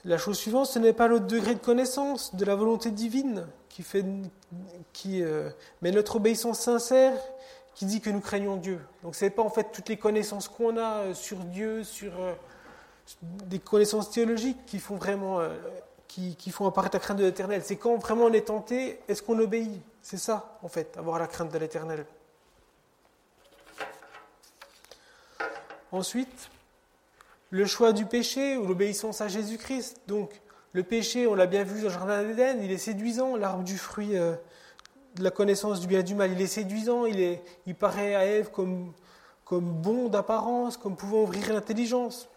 la 0.06 0.18
chose 0.18 0.38
suivante, 0.38 0.68
ce 0.68 0.80
n'est 0.80 0.94
pas 0.94 1.10
le 1.10 1.20
degré 1.20 1.54
de 1.54 1.60
connaissance 1.60 2.34
de 2.34 2.46
la 2.46 2.56
volonté 2.56 2.92
divine 2.92 3.46
qui 3.68 3.84
fait, 3.84 4.06
qui, 4.94 5.22
euh, 5.22 5.50
mais 5.82 5.92
notre 5.92 6.16
obéissance 6.16 6.62
sincère 6.62 7.12
qui 7.80 7.86
dit 7.86 8.02
que 8.02 8.10
nous 8.10 8.20
craignons 8.20 8.58
Dieu. 8.58 8.82
Donc 9.04 9.16
ce 9.16 9.24
n'est 9.24 9.32
pas 9.32 9.42
en 9.42 9.50
fait 9.50 9.72
toutes 9.72 9.88
les 9.88 9.96
connaissances 9.96 10.50
qu'on 10.50 10.76
a 10.76 11.14
sur 11.14 11.38
Dieu, 11.38 11.86
sur 11.86 12.12
des 13.22 13.60
connaissances 13.60 14.12
théologiques 14.12 14.66
qui 14.66 14.80
font 14.80 14.98
vraiment, 14.98 15.40
qui, 16.10 16.36
qui, 16.36 16.52
font 16.52 16.68
apparaître 16.68 16.98
la 16.98 17.00
crainte 17.00 17.20
de 17.20 17.24
l'éternel. 17.24 17.62
C'est 17.64 17.78
quand 17.78 17.96
vraiment 17.96 18.26
on 18.26 18.34
est 18.34 18.48
tenté, 18.48 19.00
est-ce 19.08 19.24
qu'on 19.24 19.40
obéit? 19.40 19.82
C'est 20.02 20.18
ça, 20.18 20.60
en 20.62 20.68
fait, 20.68 20.98
avoir 20.98 21.20
la 21.20 21.28
crainte 21.28 21.54
de 21.54 21.58
l'éternel. 21.58 22.06
Ensuite, 25.94 26.50
le 27.50 27.66
choix 27.66 27.94
du 27.94 28.06
péché 28.06 28.58
ou 28.58 28.68
l'obéissance 28.68 29.22
à 29.22 29.30
Jésus-Christ. 29.30 30.02
Donc, 30.06 30.42
le 30.74 30.84
péché, 30.84 31.28
on 31.28 31.34
l'a 31.34 31.48
bien 31.48 31.64
vu 31.64 31.80
dans 31.80 31.88
le 31.88 31.94
Jardin 31.94 32.24
d'Éden, 32.24 32.60
il 32.62 32.74
est 32.74 32.78
séduisant, 32.78 33.38
l'arbre 33.38 33.64
du 33.64 33.78
fruit 33.78 34.18
euh, 34.18 34.36
la 35.24 35.32
connaissance 35.32 35.80
du 35.80 35.88
bien 35.88 36.00
et 36.00 36.04
du 36.04 36.16
mal, 36.16 36.32
il 36.32 36.42
est 36.42 36.48
séduisant, 36.48 37.06
il, 37.06 37.76
paraît 37.76 38.16
à 38.16 38.26
Ève 38.26 38.52
comme, 38.52 38.94
bon 39.52 40.10
d'apparence, 40.10 40.78
comme 40.78 40.96
pouvant 40.96 41.24
ouvrir 41.24 41.54
l'intelligence. 41.54 42.30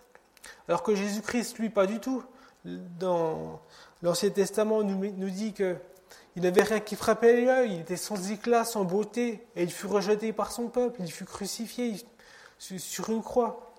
Alors 0.68 0.83
que 0.83 0.95
Jésus-Christ, 0.95 1.59
lui, 1.59 1.71
pas 1.71 1.87
du 1.87 2.01
tout. 2.01 2.23
Dans 2.64 3.61
l'Ancien 4.03 4.31
Testament, 4.31 4.83
nous, 4.83 5.12
nous 5.16 5.31
dit 5.31 5.53
que 5.53 5.77
il 6.35 6.42
n'avait 6.42 6.62
rien 6.62 6.81
qui 6.81 6.97
frappait 6.97 7.42
l'œil, 7.42 7.75
il 7.75 7.81
était 7.81 7.97
sans 7.97 8.31
éclat, 8.31 8.64
sans 8.64 8.85
beauté, 8.85 9.47
et 9.55 9.62
il 9.64 9.73
fut 9.73 9.87
rejeté 9.87 10.33
par 10.33 10.51
son 10.51 10.68
peuple, 10.68 11.01
il 11.01 11.12
fut 11.12 11.27
crucifié 11.27 11.97
sur 12.59 13.11
une 13.11 13.23
croix. 13.23 13.75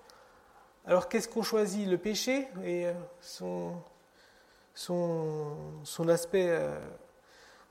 Alors 0.86 1.08
qu'est-ce 1.08 1.28
qu'on 1.28 1.42
choisit? 1.42 1.88
Le 1.88 1.98
péché 1.98 2.46
et 2.62 2.86
euh, 2.86 2.92
son 4.74 6.08
aspect, 6.08 6.46
euh, 6.48 6.78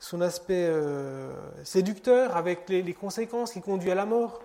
son 0.04 0.20
aspect 0.20 0.66
euh, 0.68 1.32
séducteur 1.64 2.36
avec 2.36 2.68
les, 2.68 2.92
conséquences 2.92 3.52
qui 3.52 3.62
conduisent 3.62 3.92
à 3.92 3.94
la 3.94 4.04
mort 4.04 4.42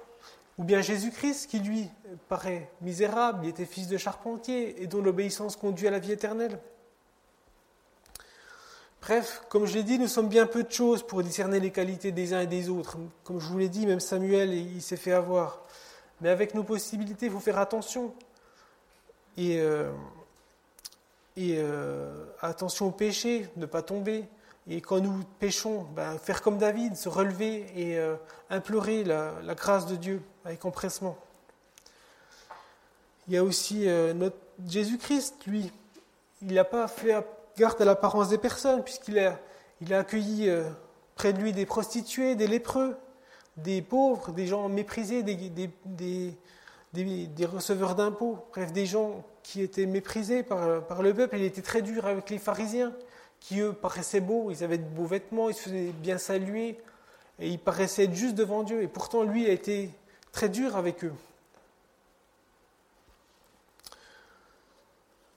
Ou 0.57 0.63
bien 0.63 0.81
Jésus-Christ 0.81 1.49
qui 1.49 1.59
lui 1.59 1.89
paraît 2.29 2.69
misérable, 2.79 3.41
il 3.43 3.49
était 3.49 3.65
fils 3.65 3.89
de 3.89 3.97
charpentier 3.97 4.81
et 4.81 4.87
dont 4.87 5.01
l'obéissance 5.01 5.57
conduit 5.57 5.89
à 5.89 5.91
la 5.91 5.99
vie 5.99 6.13
éternelle 6.13 6.59
Bref, 9.01 9.41
comme 9.49 9.65
je 9.65 9.73
l'ai 9.73 9.83
dit, 9.83 9.99
nous 9.99 10.07
sommes 10.07 10.29
bien 10.29 10.45
peu 10.45 10.63
de 10.63 10.71
choses 10.71 11.05
pour 11.05 11.23
discerner 11.23 11.59
les 11.59 11.71
qualités 11.71 12.13
des 12.13 12.33
uns 12.33 12.41
et 12.41 12.47
des 12.47 12.69
autres. 12.69 12.97
Comme 13.25 13.41
je 13.41 13.47
vous 13.47 13.57
l'ai 13.57 13.69
dit, 13.69 13.85
même 13.85 13.99
Samuel, 13.99 14.53
il 14.53 14.81
s'est 14.81 14.97
fait 14.97 15.13
avoir. 15.13 15.65
Mais 16.21 16.29
avec 16.29 16.53
nos 16.53 16.63
possibilités, 16.63 17.25
il 17.25 17.31
faut 17.33 17.39
faire 17.39 17.59
attention. 17.59 18.13
Et, 19.35 19.59
euh, 19.59 19.91
euh, 21.37 22.25
attention 22.41 22.87
au 22.87 22.91
péché, 22.91 23.49
ne 23.57 23.65
pas 23.65 23.81
tomber. 23.81 24.25
Et 24.67 24.81
quand 24.81 24.99
nous 24.99 25.23
péchons, 25.39 25.87
ben, 25.95 26.17
faire 26.17 26.41
comme 26.41 26.57
David, 26.57 26.95
se 26.95 27.09
relever 27.09 27.65
et 27.75 27.97
euh, 27.97 28.15
implorer 28.49 29.03
la, 29.03 29.33
grâce 29.55 29.85
de 29.87 29.95
Dieu 29.95 30.21
avec 30.45 30.63
empressement. 30.65 31.17
Il 33.27 33.33
y 33.33 33.37
a 33.37 33.43
aussi 33.43 33.87
notre 34.15 34.37
Jésus-Christ, 34.67 35.45
lui. 35.45 35.71
Il 36.41 36.53
n'a 36.53 36.63
pas 36.63 36.87
fait 36.87 37.15
garde 37.59 37.81
à 37.81 37.85
l'apparence 37.85 38.29
des 38.29 38.37
personnes, 38.37 38.83
puisqu'il 38.83 39.19
a, 39.19 39.39
il 39.81 39.93
a 39.93 39.99
accueilli 39.99 40.49
euh, 40.49 40.63
près 41.15 41.33
de 41.33 41.39
lui 41.39 41.53
des 41.53 41.65
prostituées, 41.65 42.35
des 42.35 42.47
lépreux, 42.47 42.95
des 43.57 43.81
pauvres, 43.81 44.31
des 44.31 44.47
gens 44.47 44.69
méprisés, 44.69 45.23
des, 45.23 45.69
receveurs 47.45 47.95
d'impôts, 47.95 48.39
bref, 48.51 48.71
des 48.71 48.85
gens 48.85 49.23
qui 49.43 49.61
étaient 49.61 49.85
méprisés 49.85 50.43
par, 50.43 51.01
le 51.01 51.13
peuple. 51.13 51.37
Il 51.37 51.43
était 51.43 51.61
très 51.61 51.81
dur 51.81 52.05
avec 52.05 52.29
les 52.29 52.39
pharisiens, 52.39 52.93
qui 53.39 53.59
eux 53.61 53.73
paraissaient 53.73 54.19
beaux, 54.19 54.51
ils 54.51 54.63
avaient 54.63 54.77
de 54.77 54.83
beaux 54.83 55.05
vêtements, 55.05 55.49
ils 55.49 55.55
se 55.55 55.63
faisaient 55.63 55.91
bien 55.91 56.17
saluer, 56.17 56.79
et 57.39 57.49
ils 57.49 57.59
paraissaient 57.59 58.05
être 58.05 58.13
juste 58.13 58.35
devant 58.35 58.63
Dieu. 58.63 58.81
Et 58.81 58.87
pourtant, 58.87 59.23
lui 59.23 59.45
a 59.47 59.51
été 59.51 59.91
très 60.31 60.49
dur 60.49 60.75
avec 60.75 61.03
eux. 61.03 61.13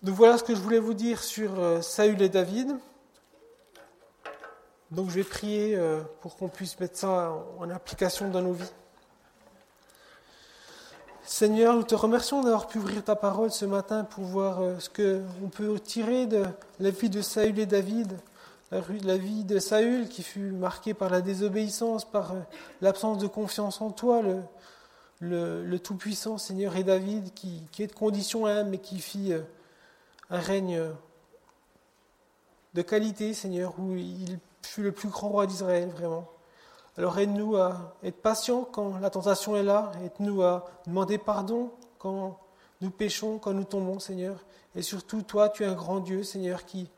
Donc 0.03 0.17
voilà 0.17 0.37
ce 0.37 0.43
que 0.43 0.55
je 0.55 0.61
voulais 0.61 0.81
vous 0.81 0.95
dire 0.95 1.23
sur 1.23 1.61
euh, 1.61 1.81
Saül 1.81 2.21
et 2.23 2.29
David. 2.29 2.77
Donc 4.91 5.11
je 5.11 5.15
vais 5.15 5.25
prier 5.25 5.77
euh, 5.77 6.03
pour 6.21 6.37
qu'on 6.37 6.49
puisse 6.49 6.79
mettre 6.81 6.99
ça 6.99 7.33
en 7.59 7.71
application 7.71 8.29
dans 8.29 8.43
nos 8.43 8.53
vies. 8.53 8.73
Seigneur, 11.25 11.77
nous 11.77 11.85
te 11.85 11.95
remercions 11.95 12.43
d'avoir 12.43 12.67
pu 12.67 12.79
ouvrir 12.79 13.05
ta 13.05 13.15
parole 13.15 13.53
ce 13.53 13.65
matin 13.65 14.03
pour 14.03 14.25
voir 14.25 14.61
euh, 14.61 14.79
ce 14.81 14.89
qu'on 14.89 15.49
peut 15.49 15.79
tirer 15.79 16.27
de 16.27 16.45
la 16.81 16.91
vie 16.91 17.09
de 17.09 17.23
Saül 17.23 17.61
et 17.61 17.67
David, 17.67 18.19
la 18.73 19.17
vie 19.17 19.45
de 19.45 19.61
Saül 19.61 20.09
qui 20.09 20.25
fut 20.25 20.51
marquée 20.51 20.95
par 20.95 21.11
la 21.11 21.21
désobéissance, 21.21 22.05
par 22.05 22.33
euh, 22.33 22.41
l'absence 22.81 23.19
de 23.19 23.29
confiance 23.29 23.81
en 23.81 23.91
toi, 23.93 24.21
le, 25.21 25.79
Tout-Puissant 25.79 26.39
Seigneur 26.39 26.75
et 26.75 26.83
David 26.83 27.33
qui, 27.35 27.63
est 27.79 27.87
de 27.87 27.93
condition 27.93 28.47
humble 28.47 28.71
mais 28.71 28.79
qui 28.79 28.99
fit 28.99 29.33
euh, 29.33 29.43
un 30.29 30.41
règne 30.41 30.83
de 32.75 32.83
qualité, 32.83 33.33
Seigneur, 33.33 33.75
où 33.79 33.95
il 33.95 34.41
fut 34.63 34.83
le 34.83 34.91
plus 34.91 35.09
grand 35.09 35.29
roi 35.29 35.47
d'Israël, 35.47 35.89
vraiment. 35.91 36.29
Alors 36.99 37.19
aide-nous 37.19 37.57
à 37.57 37.95
être 38.03 38.21
patients 38.21 38.69
quand 38.71 38.99
la 38.99 39.09
tentation 39.09 39.57
est 39.57 39.63
là, 39.63 39.93
aide-nous 40.05 40.43
à 40.43 40.67
demander 40.87 41.17
pardon 41.17 41.71
quand 41.99 42.39
nous 42.83 42.91
péchons, 42.91 43.39
quand 43.39 43.55
nous 43.55 43.65
tombons, 43.65 43.99
Seigneur. 43.99 44.45
Et 44.75 44.83
surtout, 44.83 45.23
toi, 45.23 45.49
tu 45.49 45.63
es 45.63 45.67
un 45.67 45.75
grand 45.75 46.01
Dieu, 46.01 46.23
Seigneur, 46.23 46.67
qui 46.67 46.91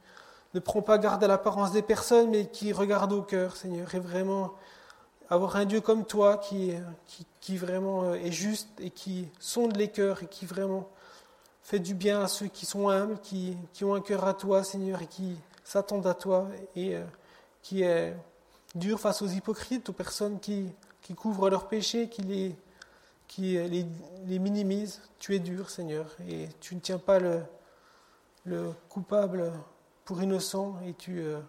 ne 0.55 0.61
prend 0.61 0.83
pas 0.83 0.99
garde 0.99 1.23
à 1.23 1.29
l'apparence 1.29 1.73
des 1.73 1.83
personnes, 1.83 2.31
mais 2.31 2.47
qui 2.47 2.73
regarde 2.73 3.13
au 3.13 3.23
cœur, 3.23 3.55
Seigneur. 3.55 3.95
Et 3.95 4.01
vraiment, 4.01 4.55
avoir 5.31 5.57
un 5.57 5.65
Dieu 5.65 5.81
comme 5.81 6.05
toi 6.05 6.39
qui, 6.39 6.75
vraiment 7.57 8.05
euh, 8.05 8.15
est 8.15 8.33
juste 8.33 8.69
et 8.81 8.91
qui 8.91 9.29
sonde 9.39 9.77
les 9.77 9.89
cœurs 9.89 10.23
et 10.23 10.27
qui 10.27 10.47
vraiment 10.47 10.89
fait 11.63 11.79
du 11.79 11.95
bien 11.95 12.23
à 12.23 12.29
ceux 12.29 12.47
qui 12.47 12.67
sont 12.67 12.89
humbles, 12.89 13.19
qui, 13.23 13.57
qui 13.73 13.85
ont 13.85 13.95
un 13.95 14.01
cœur 14.01 14.25
à 14.25 14.35
toi, 14.35 14.65
Seigneur, 14.65 15.03
et 15.03 15.07
qui 15.07 15.37
s'attendent 15.65 16.07
à 16.07 16.15
toi 16.15 16.49
et 16.77 16.97
euh, 16.97 17.05
qui 17.63 17.83
est 17.83 18.15
dur 18.75 19.01
face 19.01 19.23
aux 19.23 19.27
hypocrites, 19.27 19.89
aux 19.89 19.93
personnes 19.93 20.41
qui, 20.41 20.73
qui 21.03 21.15
couvrent 21.15 21.51
leurs 21.51 21.69
péchés, 21.69 22.09
qui, 22.09 22.23
les, 22.23 22.57
qui 23.29 23.53
les, 23.53 23.87
les, 24.27 24.39
minimisent. 24.39 25.01
Tu 25.19 25.35
es 25.35 25.39
dur, 25.39 25.71
Seigneur, 25.71 26.07
et 26.29 26.49
tu 26.61 26.75
ne 26.75 26.81
tiens 26.81 26.99
pas 26.99 27.19
le, 27.19 27.43
le 28.45 28.73
coupable 28.89 29.53
pour 30.05 30.23
innocent, 30.23 30.79
et 30.87 30.95
tu, 30.95 31.21
euh, 31.21 31.41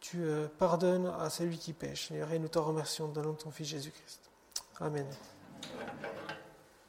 tu 0.00 0.22
euh, 0.22 0.48
pardonnes 0.58 1.12
à 1.20 1.30
celui 1.30 1.58
qui 1.58 1.72
pêche. 1.72 2.08
Seigneur, 2.08 2.32
et 2.32 2.38
nous 2.38 2.48
te 2.48 2.58
remercions 2.58 3.08
dans 3.08 3.20
le 3.20 3.28
nom 3.28 3.32
de 3.34 3.38
ton 3.38 3.50
Fils 3.50 3.68
Jésus-Christ. 3.68 4.20
Amen. 4.80 5.06